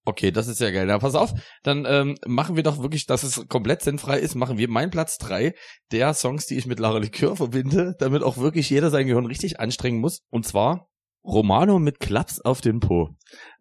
[0.08, 0.86] Okay, das ist ja geil.
[0.86, 1.34] Na, pass auf,
[1.64, 5.18] dann ähm, machen wir doch wirklich, dass es komplett sinnfrei ist, machen wir meinen Platz
[5.18, 5.52] drei
[5.90, 9.58] der Songs, die ich mit Lara Likör verbinde, damit auch wirklich jeder sein Gehirn richtig
[9.58, 10.22] anstrengen muss.
[10.30, 10.88] Und zwar
[11.24, 13.10] Romano mit Klaps auf den Po.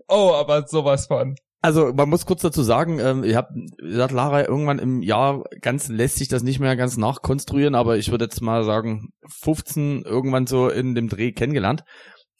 [0.08, 1.36] Oh, aber sowas von.
[1.64, 5.88] Also man muss kurz dazu sagen, ähm, habt, ihr habt Lara irgendwann im Jahr ganz
[5.88, 10.46] lässt sich das nicht mehr ganz nachkonstruieren, aber ich würde jetzt mal sagen 15 irgendwann
[10.46, 11.84] so in dem Dreh kennengelernt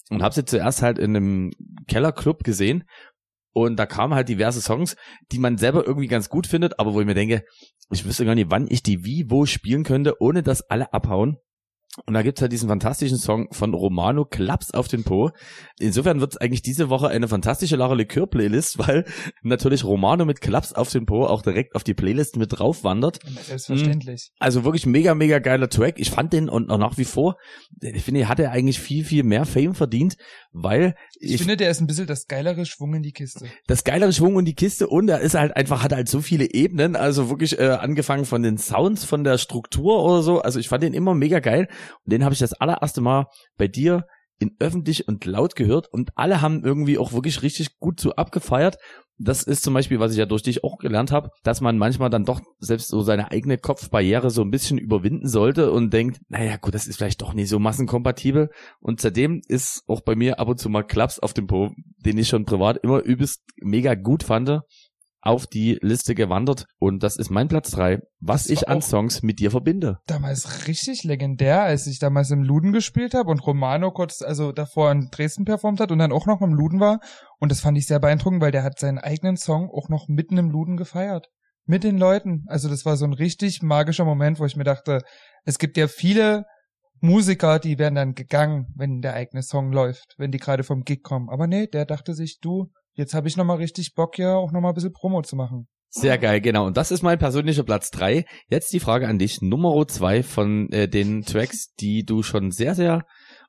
[0.10, 1.52] und habe sie zuerst halt in einem
[1.88, 2.84] Kellerclub gesehen
[3.54, 4.98] und da kamen halt diverse Songs,
[5.32, 7.46] die man selber irgendwie ganz gut findet, aber wo ich mir denke,
[7.90, 11.38] ich wüsste gar nicht, wann ich die wie wo spielen könnte, ohne dass alle abhauen.
[12.06, 15.32] Und da gibt's halt diesen fantastischen Song von Romano, Klaps auf den Po.
[15.80, 19.06] Insofern wird's eigentlich diese Woche eine fantastische Lara Likör Playlist, weil
[19.44, 23.20] natürlich Romano mit Klaps auf den Po auch direkt auf die Playlist mit drauf wandert.
[23.46, 24.32] Selbstverständlich.
[24.40, 25.96] Also wirklich mega, mega geiler Track.
[25.98, 27.38] Ich fand den und nach wie vor,
[27.82, 30.18] ich finde, hat er eigentlich viel, viel mehr Fame verdient,
[30.52, 33.48] weil Ich, ich, finde, der ist ein bisschen das geilere Schwung in die Kiste.
[33.68, 36.54] das geilere Schwung und die Kiste und er ist halt einfach, hat halt so viele
[36.54, 40.42] Ebenen, also wirklich äh, angefangen von den Sounds, von der Struktur oder so.
[40.42, 41.70] Also ich fand den immer mega geil
[42.04, 43.28] und den habe ich das allererste Mal
[43.58, 44.06] bei dir
[44.40, 48.78] in öffentlich und laut gehört und alle haben irgendwie auch wirklich richtig gut so abgefeiert.
[49.18, 52.10] Das ist zum Beispiel, was ich ja durch dich auch gelernt habe, dass man manchmal
[52.10, 56.58] dann doch selbst so seine eigene Kopfbarriere so ein bisschen überwinden sollte und denkt, naja
[56.58, 58.50] gut, das ist vielleicht doch nicht so massenkompatibel.
[58.82, 61.72] Und seitdem ist auch bei mir ab und zu mal Klaps auf dem Po,
[62.06, 64.60] den ich schon privat immer übelst mega gut fand,
[65.26, 66.66] auf die Liste gewandert.
[66.80, 69.98] Und das ist mein Platz drei, was ich an Songs mit dir verbinde.
[70.06, 74.92] Damals richtig legendär, als ich damals im Luden gespielt habe und Romano kurz, also davor
[74.92, 77.00] in Dresden performt hat und dann auch noch im Luden war.
[77.40, 80.38] Und das fand ich sehr beeindruckend, weil der hat seinen eigenen Song auch noch mitten
[80.38, 81.28] im Luden gefeiert.
[81.66, 82.44] Mit den Leuten.
[82.48, 85.02] Also das war so ein richtig magischer Moment, wo ich mir dachte,
[85.44, 86.46] es gibt ja viele
[87.02, 91.02] Musiker, die wären dann gegangen, wenn der eigene Song läuft, wenn die gerade vom Gig
[91.02, 91.30] kommen.
[91.30, 94.72] Aber nee, der dachte sich, du, jetzt habe ich nochmal richtig Bock, ja auch nochmal
[94.72, 95.68] ein bisschen Promo zu machen.
[95.90, 96.66] Sehr geil, genau.
[96.66, 98.26] Und das ist mein persönlicher Platz drei.
[98.50, 99.42] Jetzt die Frage an dich.
[99.42, 103.04] Nummer zwei von äh, den Tracks, die du schon sehr, sehr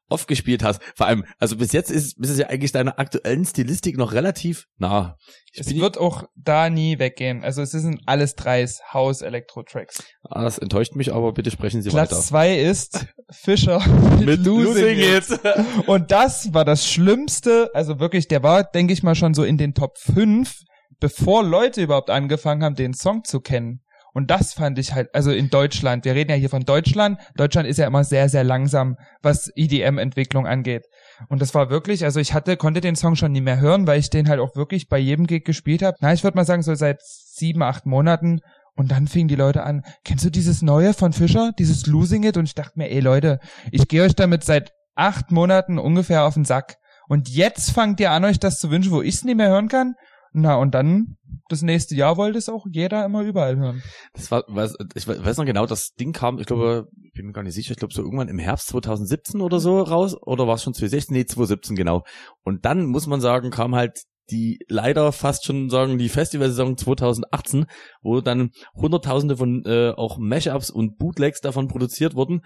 [0.09, 0.81] oft gespielt hast.
[0.95, 4.67] Vor allem, also bis jetzt ist, ist es ja eigentlich deiner aktuellen Stilistik noch relativ
[4.79, 5.17] nah.
[5.53, 7.43] Ich Es wird auch da nie weggehen.
[7.43, 10.05] Also es sind alles drei House-Elektro-Tracks.
[10.23, 12.07] Ah, das enttäuscht mich, aber bitte sprechen Sie weiter.
[12.07, 13.85] Platz zwei ist Fischer
[14.21, 15.41] mit, Losing, It.
[15.87, 17.71] Und das war das Schlimmste.
[17.75, 20.55] Also wirklich, der war, denke ich mal, schon so in den Top 5,
[21.01, 23.81] bevor Leute überhaupt angefangen haben, den Song zu kennen.
[24.17, 27.21] Und das fand ich halt, also in Deutschland, wir reden ja hier von Deutschland.
[27.37, 30.87] Deutschland ist ja immer sehr, sehr langsam, was EDM-Entwicklung angeht.
[31.29, 34.01] Und das war wirklich, also ich hatte, konnte den Song schon nie mehr hören, weil
[34.01, 35.99] ich den halt auch wirklich bei jedem Gig gespielt habe.
[36.01, 38.41] Na, ich würde mal sagen, so seit sieben, acht Monaten.
[38.75, 42.39] Und dann fingen die Leute an, kennst du dieses neue von Fischer, dieses Losing It?
[42.39, 43.39] Und ich dachte mir, ey Leute,
[43.71, 46.77] ich gehe euch damit seit acht Monaten ungefähr auf den Sack.
[47.07, 49.69] Und jetzt fangt ihr an, euch das zu wünschen, wo ich es nicht mehr hören
[49.69, 49.95] kann.
[50.39, 51.17] Na, und dann,
[51.49, 53.83] das nächste Jahr wollte es auch jeder immer überall hören.
[54.13, 57.33] Das war, weiß, ich weiß noch genau, das Ding kam, ich glaube, ich bin mir
[57.33, 60.57] gar nicht sicher, ich glaube so irgendwann im Herbst 2017 oder so raus, oder war
[60.57, 61.17] es schon 2016?
[61.17, 62.03] Nee, 2017 genau.
[62.45, 67.65] Und dann muss man sagen, kam halt die leider fast schon sagen die Festivalsaison 2018,
[68.03, 72.43] wo dann hunderttausende von äh, auch Mashups und Bootlegs davon produziert wurden.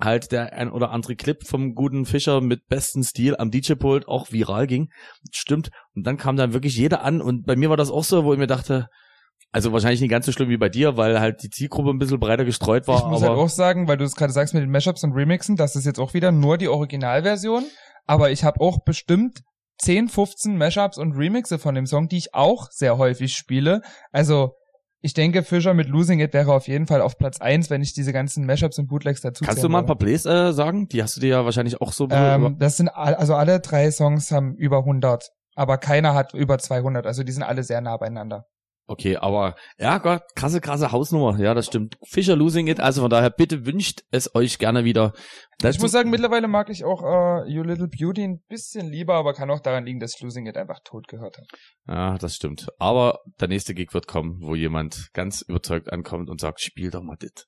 [0.00, 4.32] Halt der ein oder andere Clip vom guten Fischer mit bestem Stil am DJ-Pult auch
[4.32, 4.90] viral ging.
[5.30, 5.70] Stimmt.
[5.94, 8.32] Und dann kam dann wirklich jeder an und bei mir war das auch so, wo
[8.32, 8.88] ich mir dachte,
[9.52, 12.18] also wahrscheinlich nicht ganz so schlimm wie bei dir, weil halt die Zielgruppe ein bisschen
[12.18, 12.98] breiter gestreut war.
[12.98, 15.12] ich muss aber halt auch sagen, weil du es gerade sagst mit den Mashups und
[15.12, 17.64] Remixen, das ist jetzt auch wieder nur die Originalversion.
[18.04, 19.42] Aber ich habe auch bestimmt
[19.78, 23.82] 10, 15 Mashups und Remixe von dem Song, die ich auch sehr häufig spiele.
[24.10, 24.54] Also
[25.04, 27.92] ich denke, Fischer mit Losing It wäre auf jeden Fall auf Platz eins, wenn ich
[27.92, 30.88] diese ganzen Mashups und Bootlegs dazu kannst du mal ein paar Plays äh, sagen?
[30.88, 32.08] Die hast du dir ja wahrscheinlich auch so.
[32.10, 36.56] Ähm, das sind all, also alle drei Songs haben über 100, aber keiner hat über
[36.56, 37.06] 200.
[37.06, 38.46] Also die sind alle sehr nah beieinander.
[38.86, 41.38] Okay, aber ja Gott, krasse, krasse Hausnummer.
[41.38, 41.96] Ja, das stimmt.
[42.06, 42.80] Fischer losing it.
[42.80, 45.14] Also von daher bitte wünscht es euch gerne wieder.
[45.62, 49.32] ich muss sagen, mittlerweile mag ich auch äh, You Little Beauty ein bisschen lieber, aber
[49.32, 51.46] kann auch daran liegen, dass Losing It einfach tot gehört habe.
[51.88, 52.68] Ja, das stimmt.
[52.78, 57.02] Aber der nächste Gig wird kommen, wo jemand ganz überzeugt ankommt und sagt, spiel doch
[57.02, 57.46] mal dit.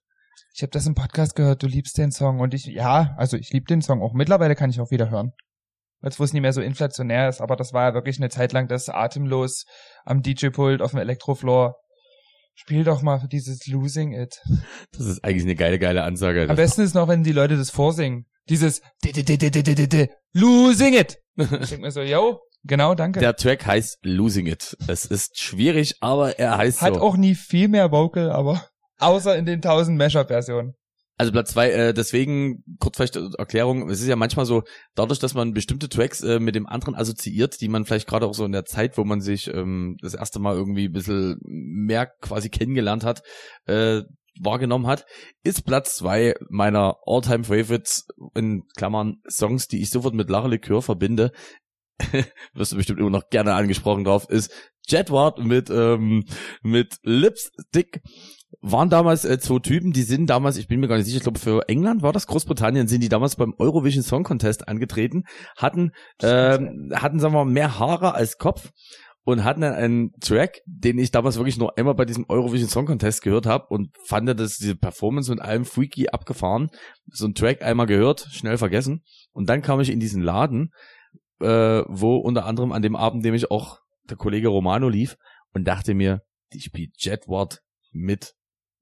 [0.55, 3.51] Ich habe das im Podcast gehört, du liebst den Song und ich, ja, also ich
[3.53, 4.15] liebe den Song auch.
[4.15, 5.33] Mittlerweile kann ich auch wieder hören
[6.03, 8.53] jetzt wo es nicht mehr so inflationär ist, aber das war ja wirklich eine Zeit
[8.53, 9.65] lang das atemlos
[10.05, 11.77] am DJ-Pult auf dem Elektrofloor.
[12.55, 14.41] Spiel doch mal dieses Losing It.
[14.93, 16.49] Das ist eigentlich eine geile, geile Ansage.
[16.49, 18.27] Am besten ist noch, wenn die Leute das vorsingen.
[18.49, 18.81] Dieses
[20.33, 21.19] Losing It.
[21.37, 23.21] Ich denke mir so, yo, genau, danke.
[23.21, 24.75] Der Track heißt Losing It.
[24.89, 27.01] Es ist schwierig, aber er heißt Hat so.
[27.01, 28.67] Hat auch nie viel mehr Vocal, aber
[28.99, 30.77] außer in den 1000 Mashup-Versionen.
[31.19, 34.65] Also Platz zwei, äh, deswegen kurz vielleicht Erklärung, es ist ja manchmal so,
[34.95, 38.35] dadurch, dass man bestimmte Tracks äh, mit dem anderen assoziiert, die man vielleicht gerade auch
[38.35, 42.07] so in der Zeit, wo man sich ähm, das erste Mal irgendwie ein bisschen mehr
[42.21, 43.23] quasi kennengelernt hat,
[43.65, 44.03] äh,
[44.39, 45.07] wahrgenommen hat,
[45.43, 50.83] ist Platz zwei meiner All-Time Favorites, in Klammern Songs, die ich sofort mit Lara Likör
[50.83, 51.33] verbinde,
[52.53, 54.53] wirst du bestimmt immer noch gerne angesprochen drauf, ist
[54.87, 56.25] Jedward mit, ähm,
[56.63, 58.03] mit Lipstick
[58.61, 61.23] waren damals äh, zwei Typen, die sind damals, ich bin mir gar nicht sicher, ich
[61.23, 65.25] glaube für England war das, Großbritannien, sind die damals beim Eurovision Song Contest angetreten,
[65.57, 65.93] hatten,
[66.23, 68.71] ähm, hatten, sagen wir mal, mehr Haare als Kopf
[69.25, 72.87] und hatten dann einen Track, den ich damals wirklich nur einmal bei diesem Eurovision Song
[72.87, 76.71] Contest gehört habe und fand das diese Performance und allem freaky abgefahren.
[77.11, 80.71] So ein Track einmal gehört, schnell vergessen und dann kam ich in diesen Laden,
[81.41, 85.17] äh, wo unter anderem an dem Abend, dem ich auch der Kollege Romano lief
[85.53, 86.23] und dachte mir,
[86.53, 87.63] die spielt Jetward
[87.97, 88.35] mit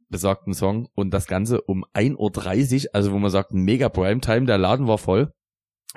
[0.08, 4.58] besagten Song und das Ganze um 1.30 Uhr, also wo man sagt, mega Primetime, der
[4.58, 5.32] Laden war voll.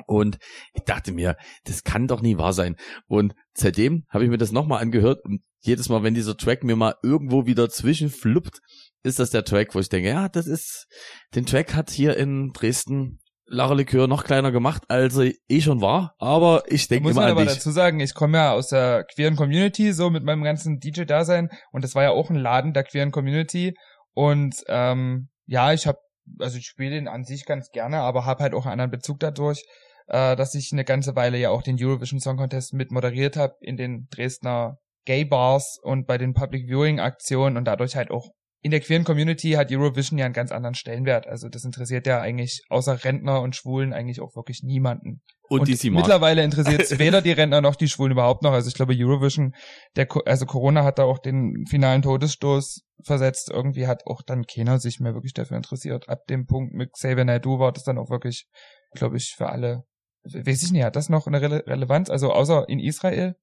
[0.05, 0.37] Und
[0.73, 2.75] ich dachte mir, das kann doch nie wahr sein.
[3.07, 6.75] Und seitdem habe ich mir das nochmal angehört und jedes Mal, wenn dieser Track mir
[6.75, 8.59] mal irgendwo wieder zwischenfluppt,
[9.03, 10.87] ist das der Track, wo ich denke, ja, das ist,
[11.33, 13.19] den Track hat hier in Dresden
[13.49, 17.21] Lara Likör noch kleiner gemacht, als er eh schon war, aber ich denke muss immer
[17.21, 17.55] man an aber dich.
[17.55, 21.49] dazu sagen, ich komme ja aus der queeren Community, so mit meinem ganzen DJ-Dasein.
[21.71, 23.73] Und das war ja auch ein Laden der queeren Community.
[24.13, 25.99] Und ähm, ja, ich habe,
[26.39, 29.19] also ich spiele den an sich ganz gerne, aber habe halt auch einen anderen Bezug
[29.19, 29.63] dadurch,
[30.07, 33.53] äh, dass ich eine ganze Weile ja auch den Eurovision Song Contest mit moderiert habe
[33.61, 38.31] in den Dresdner Gay Bars und bei den Public Viewing Aktionen und dadurch halt auch
[38.67, 41.25] in der queeren Community hat Eurovision ja einen ganz anderen Stellenwert.
[41.25, 45.21] Also das interessiert ja eigentlich außer Rentner und Schwulen eigentlich auch wirklich niemanden.
[45.47, 46.01] Und, die sie mag.
[46.01, 48.51] mittlerweile interessiert es weder die Rentner noch die Schwulen überhaupt noch.
[48.51, 49.55] Also ich glaube Eurovision,
[49.95, 53.49] der also Corona hat da auch den finalen Todesstoß versetzt.
[53.49, 56.09] Irgendwie hat auch dann keiner sich mehr wirklich dafür interessiert.
[56.09, 58.49] Ab dem Punkt mit Xavier Naidoo war das dann auch wirklich,
[58.95, 59.85] glaube ich, für alle.
[60.25, 62.09] Weiß ich nicht, hat das noch eine Rele Relevanz?
[62.09, 63.37] Also außer in Israel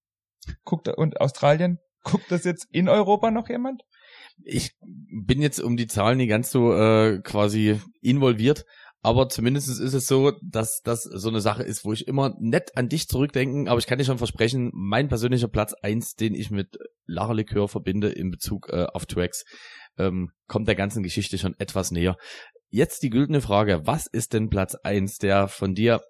[0.64, 3.82] guckt und Australien Guckt das jetzt in Europa noch jemand?
[4.42, 8.64] Ich bin jetzt um die Zahlen nicht ganz so äh, quasi involviert,
[9.04, 12.76] aber zumindest ist es so, dass das so eine Sache ist, wo ich immer nett
[12.76, 16.50] an dich zurückdenken, aber ich kann dir schon versprechen, mein persönlicher Platz eins, den ich
[16.50, 19.44] mit Lara Likör verbinde in Bezug äh, auf Tracks,
[19.98, 22.16] ähm, kommt der ganzen Geschichte schon etwas näher.
[22.70, 26.00] Jetzt die güldene Frage, was ist denn Platz eins, der von dir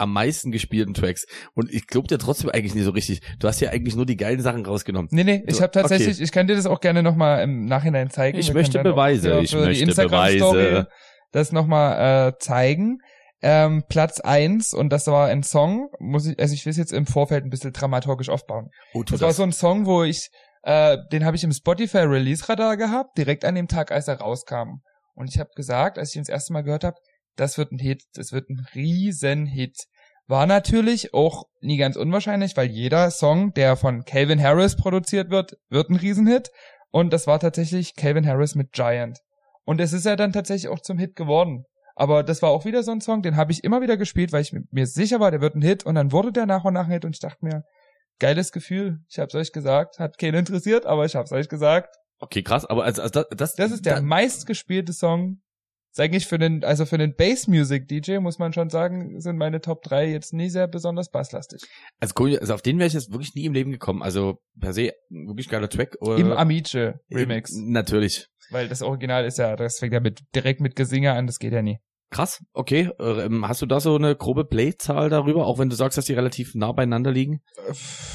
[0.00, 1.26] am meisten gespielten Tracks.
[1.54, 3.20] Und ich glaube dir trotzdem eigentlich nicht so richtig.
[3.38, 5.08] Du hast ja eigentlich nur die geilen Sachen rausgenommen.
[5.12, 6.24] Nee, nee, ich habe tatsächlich, okay.
[6.24, 8.38] ich kann dir das auch gerne nochmal im Nachhinein zeigen.
[8.38, 10.88] Ich Wir möchte Beweise, für, ich möchte Beweise.
[11.32, 12.98] Das nochmal äh, zeigen.
[13.42, 16.92] Ähm, Platz eins und das war ein Song, muss ich, also ich will es jetzt
[16.92, 18.68] im Vorfeld ein bisschen dramaturgisch aufbauen.
[18.92, 20.28] Oh, das, das war so ein Song, wo ich,
[20.62, 24.18] äh, den habe ich im Spotify Release Radar gehabt, direkt an dem Tag, als er
[24.18, 24.82] rauskam.
[25.14, 26.96] Und ich habe gesagt, als ich ihn das erste Mal gehört habe,
[27.36, 29.86] das wird ein Hit, das wird ein riesen Hit.
[30.26, 35.58] War natürlich auch nie ganz unwahrscheinlich, weil jeder Song, der von Calvin Harris produziert wird,
[35.68, 36.50] wird ein Riesenhit.
[36.90, 39.18] Und das war tatsächlich Calvin Harris mit Giant.
[39.64, 41.64] Und es ist ja dann tatsächlich auch zum Hit geworden.
[41.96, 44.42] Aber das war auch wieder so ein Song, den habe ich immer wieder gespielt, weil
[44.42, 45.84] ich mir sicher war, der wird ein Hit.
[45.84, 47.64] Und dann wurde der nach und nach ein Hit und ich dachte mir,
[48.20, 49.00] geiles Gefühl.
[49.08, 51.96] Ich hab's euch gesagt, hat keinen interessiert, aber ich hab's euch gesagt.
[52.20, 55.40] Okay, krass, aber also, also das, das, das ist der da, meistgespielte Song
[55.90, 59.36] ist eigentlich für den, also für den Bass Music DJ muss man schon sagen, sind
[59.36, 61.62] meine Top 3 jetzt nie sehr besonders basslastig.
[61.98, 64.02] Also cool, also auf den wäre ich jetzt wirklich nie im Leben gekommen.
[64.02, 65.96] Also per se wirklich geiler Track.
[66.00, 67.50] Im Amice Remix.
[67.50, 68.28] Im, natürlich.
[68.50, 71.52] Weil das Original ist ja, das fängt ja mit, direkt mit Gesinger an, das geht
[71.52, 71.78] ja nie.
[72.10, 72.90] Krass, okay.
[72.98, 76.14] Ähm, hast du da so eine grobe Playzahl darüber, auch wenn du sagst, dass die
[76.14, 77.40] relativ nah beieinander liegen?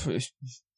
[0.09, 0.33] Ich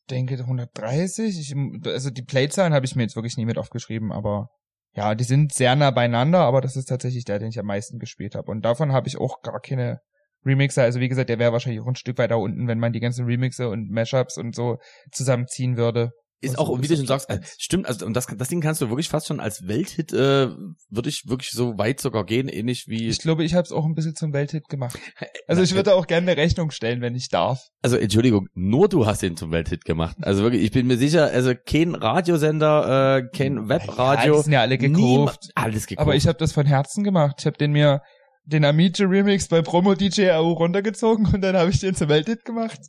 [0.10, 1.39] denke 130.
[1.39, 1.56] Ich,
[1.88, 4.50] also die Playzahlen habe ich mir jetzt wirklich nie mit aufgeschrieben, aber
[4.98, 8.00] ja, die sind sehr nah beieinander, aber das ist tatsächlich der, den ich am meisten
[8.00, 8.50] gespielt habe.
[8.50, 10.02] Und davon habe ich auch gar keine
[10.43, 10.82] Remixer.
[10.82, 13.26] Also wie gesagt, der wäre wahrscheinlich auch ein Stück weiter unten, wenn man die ganzen
[13.26, 14.80] Remixe und Mashups und so
[15.12, 16.14] zusammenziehen würde.
[16.40, 18.90] Ist auch, wie du schon sagst, äh, stimmt, also und das, das Ding kannst du
[18.90, 20.50] wirklich fast schon als Welthit, äh,
[20.90, 23.08] würde ich wirklich so weit sogar gehen, ähnlich wie.
[23.08, 25.00] Ich glaube, ich habe es auch ein bisschen zum Welthit gemacht.
[25.50, 27.70] Also ich würde auch gerne eine Rechnung stellen, wenn ich darf.
[27.82, 30.18] Also Entschuldigung, nur du hast den zum Welthit gemacht.
[30.20, 34.34] Also wirklich, ich bin mir sicher, also kein Radiosender, äh, kein Webradio.
[34.34, 35.50] Ja, die sind ja alle gekauft.
[35.56, 36.06] alles gekauft.
[36.06, 37.38] Aber ich habe das von Herzen gemacht.
[37.40, 38.02] Ich habe den mir
[38.44, 42.44] den Amice Remix bei Promo DJ AU runtergezogen und dann habe ich den zum Welthit
[42.44, 42.80] gemacht.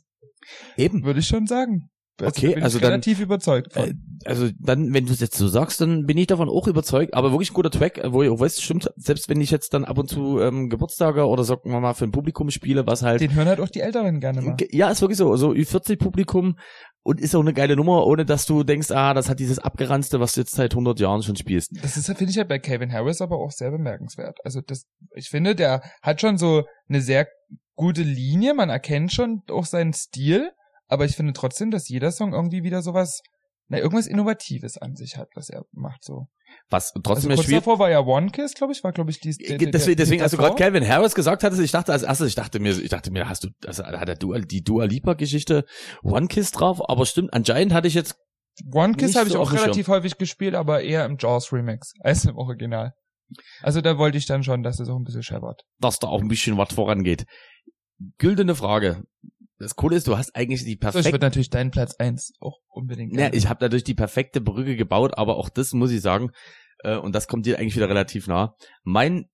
[0.75, 1.05] Eben.
[1.05, 1.89] Würde ich schon sagen.
[2.21, 3.89] Also okay, bin also ich relativ dann, überzeugt von.
[3.89, 3.93] Äh,
[4.25, 7.13] also dann, wenn du es jetzt so sagst, dann bin ich davon auch überzeugt.
[7.13, 9.85] Aber wirklich ein guter Track, wo ich auch weiß, stimmt, selbst wenn ich jetzt dann
[9.85, 13.21] ab und zu ähm, Geburtstage oder sagen wir mal für ein Publikum spiele, was halt.
[13.21, 14.57] Den hören halt auch die Älteren gerne mal.
[14.71, 15.35] Ja, ist wirklich so.
[15.35, 16.55] So Ü40 Publikum
[17.03, 20.19] und ist auch eine geile Nummer, ohne dass du denkst, ah, das hat dieses Abgeranzte,
[20.19, 21.71] was du jetzt seit 100 Jahren schon spielst.
[21.81, 24.37] Das ist, finde ich ja bei Calvin Harris aber auch sehr bemerkenswert.
[24.43, 27.27] Also das, ich finde, der hat schon so eine sehr
[27.75, 30.51] gute Linie, man erkennt schon auch seinen Stil
[30.89, 33.21] aber ich finde trotzdem, dass jeder Song irgendwie wieder sowas,
[33.67, 36.27] na, irgendwas Innovatives an sich hat, was er macht, so.
[36.71, 39.37] Was trotzdem also kurz davor war ja One Kiss, glaube ich, war glaube ich die.
[39.37, 42.29] Der, deswegen, der, deswegen, als du gerade Calvin Harris gesagt hattest, ich dachte als erstes,
[42.29, 45.13] ich dachte mir, ich dachte mir, hast du, also hat der Dua, die Dua Lipa
[45.13, 45.63] Geschichte
[46.01, 46.81] One Kiss drauf?
[46.89, 48.17] Aber stimmt, anscheinend hatte ich jetzt
[48.73, 52.35] One Kiss habe ich auch relativ häufig gespielt, aber eher im Jaws Remix als im
[52.35, 52.93] Original.
[53.61, 55.61] Also da wollte ich dann schon, dass es auch ein bisschen scheppert.
[55.77, 57.25] Dass da auch ein bisschen was vorangeht.
[58.17, 59.03] Güldene Frage.
[59.59, 61.03] Das Coole ist, du hast eigentlich die perfekte.
[61.03, 63.13] Das wird natürlich dein Platz eins auch unbedingt.
[63.17, 66.31] Ja, ich habe dadurch die perfekte Brücke gebaut, aber auch das muss ich sagen,
[66.83, 68.55] äh, und das kommt dir eigentlich wieder relativ nah.
[68.83, 69.25] Mein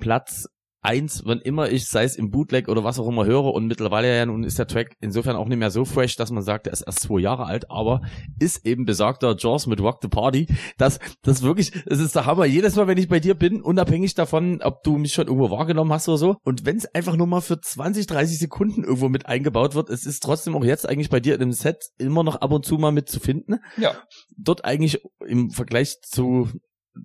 [0.00, 0.48] Platz
[0.80, 4.16] eins, wann immer ich, sei es im Bootleg oder was auch immer höre und mittlerweile
[4.16, 6.72] ja nun ist der Track insofern auch nicht mehr so fresh, dass man sagt, er
[6.72, 8.02] ist erst zwei Jahre alt, aber
[8.38, 10.46] ist eben besagter Jaws mit Rock the Party.
[10.76, 12.44] Das, das wirklich, es ist der Hammer.
[12.44, 15.92] Jedes Mal, wenn ich bei dir bin, unabhängig davon, ob du mich schon irgendwo wahrgenommen
[15.92, 19.26] hast oder so, und wenn es einfach nur mal für 20, 30 Sekunden irgendwo mit
[19.26, 22.36] eingebaut wird, es ist trotzdem auch jetzt eigentlich bei dir in dem Set immer noch
[22.36, 23.56] ab und zu mal mit zu finden.
[23.76, 23.94] Ja.
[24.36, 26.48] Dort eigentlich im Vergleich zu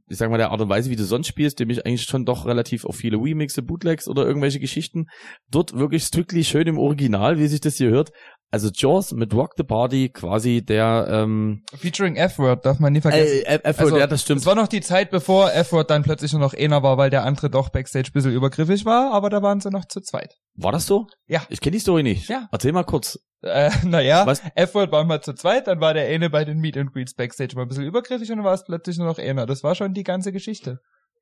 [0.10, 2.46] ich sag mal, der Art und Weise, wie du sonst spielst, nämlich eigentlich schon doch
[2.46, 5.06] relativ auf viele Remixe, Bootlegs oder irgendwelche Geschichten.
[5.50, 8.12] Dort wirklich strictly schön im Original, wie sich das hier hört.
[8.54, 13.44] Also Jaws mit Rock the Party, quasi der ähm Featuring F-Word, darf man nie vergessen.
[13.48, 14.42] Äh, F-Word, also, ja, das stimmt.
[14.42, 17.24] Es war noch die Zeit, bevor F-Word dann plötzlich nur noch einer war, weil der
[17.24, 20.36] andere doch Backstage ein bisschen übergriffig war, aber da waren sie noch zu zweit.
[20.54, 21.08] War das so?
[21.26, 21.42] Ja.
[21.50, 22.30] Ich kenne die Story nicht.
[22.30, 22.48] Ja.
[22.52, 23.18] Erzähl mal kurz.
[23.42, 26.94] Äh, naja, F-Word war mal zu zweit, dann war der eine bei den Meet and
[26.94, 29.48] Greets Backstage mal ein bisschen übergriffig und dann war es plötzlich nur noch einer.
[29.48, 30.78] Das war schon die ganze Geschichte.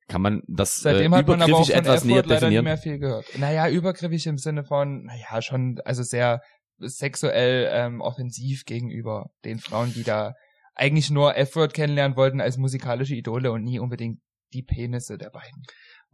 [0.06, 2.76] Kann man das Seitdem äh, hat man aber auch von etwas näher leider nicht mehr
[2.76, 3.24] viel gehört.
[3.38, 6.42] Naja, übergriffig im Sinne von, naja, schon, also sehr
[6.82, 10.34] sexuell ähm, offensiv gegenüber den Frauen, die da
[10.74, 14.20] eigentlich nur F-Word kennenlernen wollten als musikalische Idole und nie unbedingt
[14.52, 15.62] die Penisse der beiden.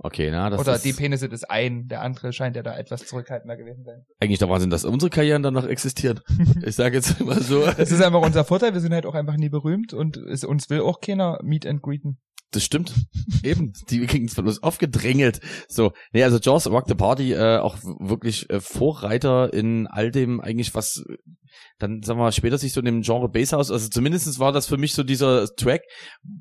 [0.01, 3.05] Okay, na, das Oder ist die Penisse des einen, der andere scheint ja da etwas
[3.05, 4.05] zurückhaltender gewesen sein.
[4.21, 6.21] eigentlich der Wahnsinn, dass unsere Karrieren dann noch existieren.
[6.65, 7.67] Ich sage jetzt immer so.
[7.67, 10.71] Das ist einfach unser Vorteil, wir sind halt auch einfach nie berühmt und es, uns
[10.71, 12.19] will auch keiner meet and greeten.
[12.51, 12.95] Das stimmt.
[13.43, 15.41] Eben, die kriegen es von uns aufgedrängelt.
[15.69, 20.41] So, nee, also Jaws Rock the Party, äh, auch wirklich äh, Vorreiter in all dem
[20.41, 21.05] eigentlich, was
[21.79, 24.67] dann, sagen wir mal, später sich so in dem Genre Basshouse, also zumindestens war das
[24.67, 25.83] für mich so dieser Track,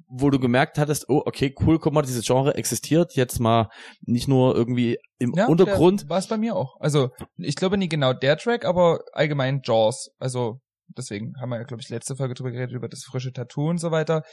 [0.08, 3.70] wo du gemerkt hattest, oh, okay, cool, guck mal, dieses Genre existiert, jetzt mal
[4.02, 6.10] nicht nur irgendwie im Untergrund.
[6.10, 6.80] War es bei mir auch.
[6.80, 10.12] Also, ich glaube nie genau der Track, aber allgemein Jaws.
[10.20, 10.62] Also,
[10.98, 13.80] deswegen haben wir ja, glaube ich, letzte Folge drüber geredet, über das frische Tattoo und
[13.80, 14.24] so weiter.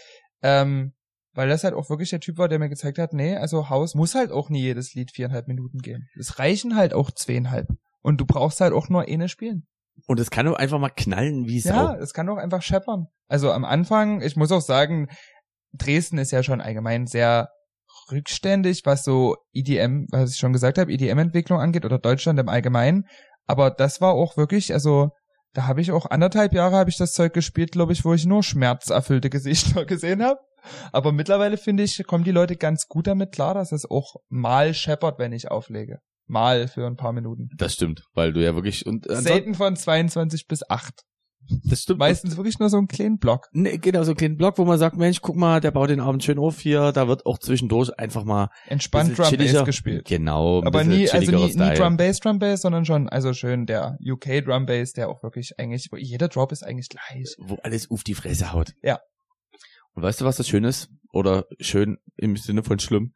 [0.43, 0.93] Ähm,
[1.35, 3.95] weil das halt auch wirklich der Typ war, der mir gezeigt hat, nee, also Haus
[3.95, 6.09] muss halt auch nie jedes Lied viereinhalb Minuten gehen.
[6.18, 7.68] Es reichen halt auch zweieinhalb.
[8.03, 9.66] Und du brauchst halt auch nur eine spielen.
[10.07, 11.74] Und es kann doch einfach mal knallen wie Sau.
[11.74, 13.07] Ja, es kann auch einfach scheppern.
[13.28, 15.09] Also am Anfang, ich muss auch sagen,
[15.72, 17.49] Dresden ist ja schon allgemein sehr
[18.11, 23.07] rückständig, was so EDM, was ich schon gesagt habe, EDM-Entwicklung angeht oder Deutschland im Allgemeinen.
[23.47, 25.11] Aber das war auch wirklich, also
[25.53, 28.26] da habe ich auch anderthalb Jahre habe ich das Zeug gespielt, glaube ich, wo ich
[28.26, 30.41] nur schmerzerfüllte Gesichter gesehen habe.
[30.93, 34.75] Aber mittlerweile finde ich, kommen die Leute ganz gut damit klar, dass es auch mal
[34.75, 35.99] scheppert, wenn ich auflege.
[36.27, 37.51] Mal für ein paar Minuten.
[37.57, 40.95] Das stimmt, weil du ja wirklich und Selten von 22 bis 8.
[41.65, 41.99] das stimmt.
[41.99, 43.49] Meistens wirklich nur so einen kleinen Block.
[43.53, 46.01] Nee, genau, so einen kleinen Blog, wo man sagt, Mensch, guck mal, der baut den
[46.01, 50.07] Abend schön auf hier, da wird auch zwischendurch einfach mal Entspannt Drum Bass gespielt.
[50.07, 51.75] Genau, Aber nie, also nie, nie.
[51.75, 55.59] Drum Bass, Drum Bass, sondern schon, also schön der UK Drum Bass, der auch wirklich
[55.59, 57.37] eigentlich, wo jeder Drop ist eigentlich gleich.
[57.39, 58.73] wo alles auf die Fresse haut.
[58.83, 59.01] Ja.
[59.95, 60.90] Und weißt du, was das schön ist?
[61.12, 63.14] Oder schön im Sinne von schlimm?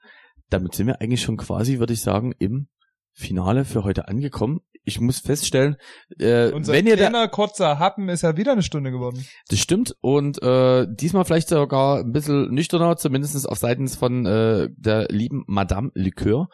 [0.50, 2.68] Damit sind wir eigentlich schon quasi, würde ich sagen, im
[3.12, 4.60] Finale für heute angekommen.
[4.84, 5.76] Ich muss feststellen,
[6.18, 9.26] äh, Unser wenn ihr da, kleiner, kurzer Happen ist ja wieder eine Stunde geworden.
[9.48, 14.68] das stimmt, und äh, diesmal vielleicht sogar ein bisschen nüchterner, zumindest auf seitens von äh,
[14.76, 16.48] der lieben Madame Likör.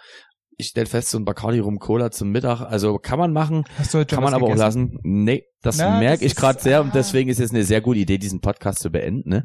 [0.57, 3.65] Ich stell fest, so ein Bacardi Rum Cola zum Mittag, also kann man machen,
[4.09, 4.59] kann man aber auch gegessen?
[4.59, 4.99] lassen.
[5.03, 6.93] Nee, das Na, merke das ich gerade sehr und ah.
[6.95, 9.29] deswegen ist es eine sehr gute Idee, diesen Podcast zu beenden.
[9.31, 9.45] Ne?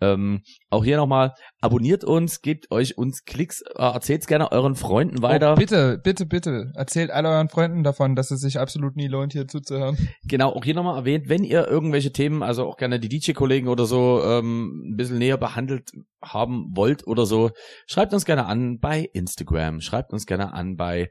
[0.00, 5.22] Ähm, auch hier nochmal, abonniert uns, gebt euch uns Klicks, äh, erzählt gerne euren Freunden
[5.22, 5.52] weiter.
[5.52, 6.72] Oh, bitte, bitte, bitte.
[6.74, 9.96] Erzählt all euren Freunden davon, dass es sich absolut nie lohnt, hier zuzuhören.
[10.24, 13.86] Genau, auch hier nochmal erwähnt, wenn ihr irgendwelche Themen, also auch gerne die DJ-Kollegen oder
[13.86, 15.90] so, ähm, ein bisschen näher behandelt
[16.22, 17.50] haben wollt oder so,
[17.86, 21.10] schreibt uns gerne an bei Instagram, schreibt uns gerne an bei,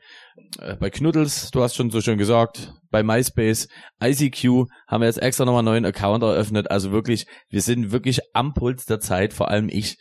[0.59, 3.67] äh, bei Knuddels, du hast schon so schön gesagt, bei MySpace,
[4.03, 4.46] ICQ
[4.87, 8.53] haben wir jetzt extra nochmal einen neuen Account eröffnet, also wirklich, wir sind wirklich am
[8.53, 9.97] Puls der Zeit, vor allem ich,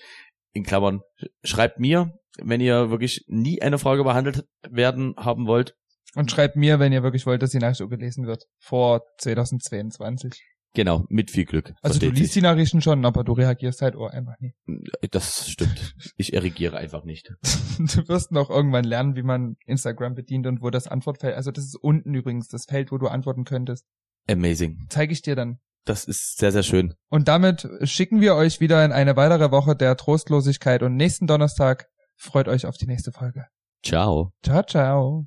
[0.53, 1.01] in Klammern,
[1.45, 5.75] schreibt mir, wenn ihr wirklich nie eine Frage behandelt werden haben wollt,
[6.15, 8.45] Und schreibt mir, wenn ihr wirklich wollt, dass die Nachricht so gelesen wird.
[8.59, 10.33] Vor 2022.
[10.75, 11.73] genau, mit viel Glück.
[11.83, 12.35] Also du liest sich.
[12.35, 14.55] die Nachrichten schon, aber du reagierst halt auch einfach nie.
[15.11, 15.95] Das stimmt.
[16.17, 17.33] Ich erregiere einfach nicht.
[17.79, 21.65] Du wirst noch irgendwann lernen, wie man Instagram bedient und wo das Antwortfeld, also das
[21.65, 23.85] ist unten übrigens, das Feld, wo du antworten könntest.
[24.29, 24.87] Amazing.
[24.89, 25.59] Zeige ich dir dann.
[25.85, 26.95] Das ist sehr, sehr schön.
[27.09, 31.87] Und damit schicken wir euch wieder in eine weitere Woche der Trostlosigkeit und nächsten Donnerstag
[32.17, 33.47] freut euch auf die nächste Folge.
[33.85, 34.33] Ciao.
[34.43, 35.25] Ciao, ciao.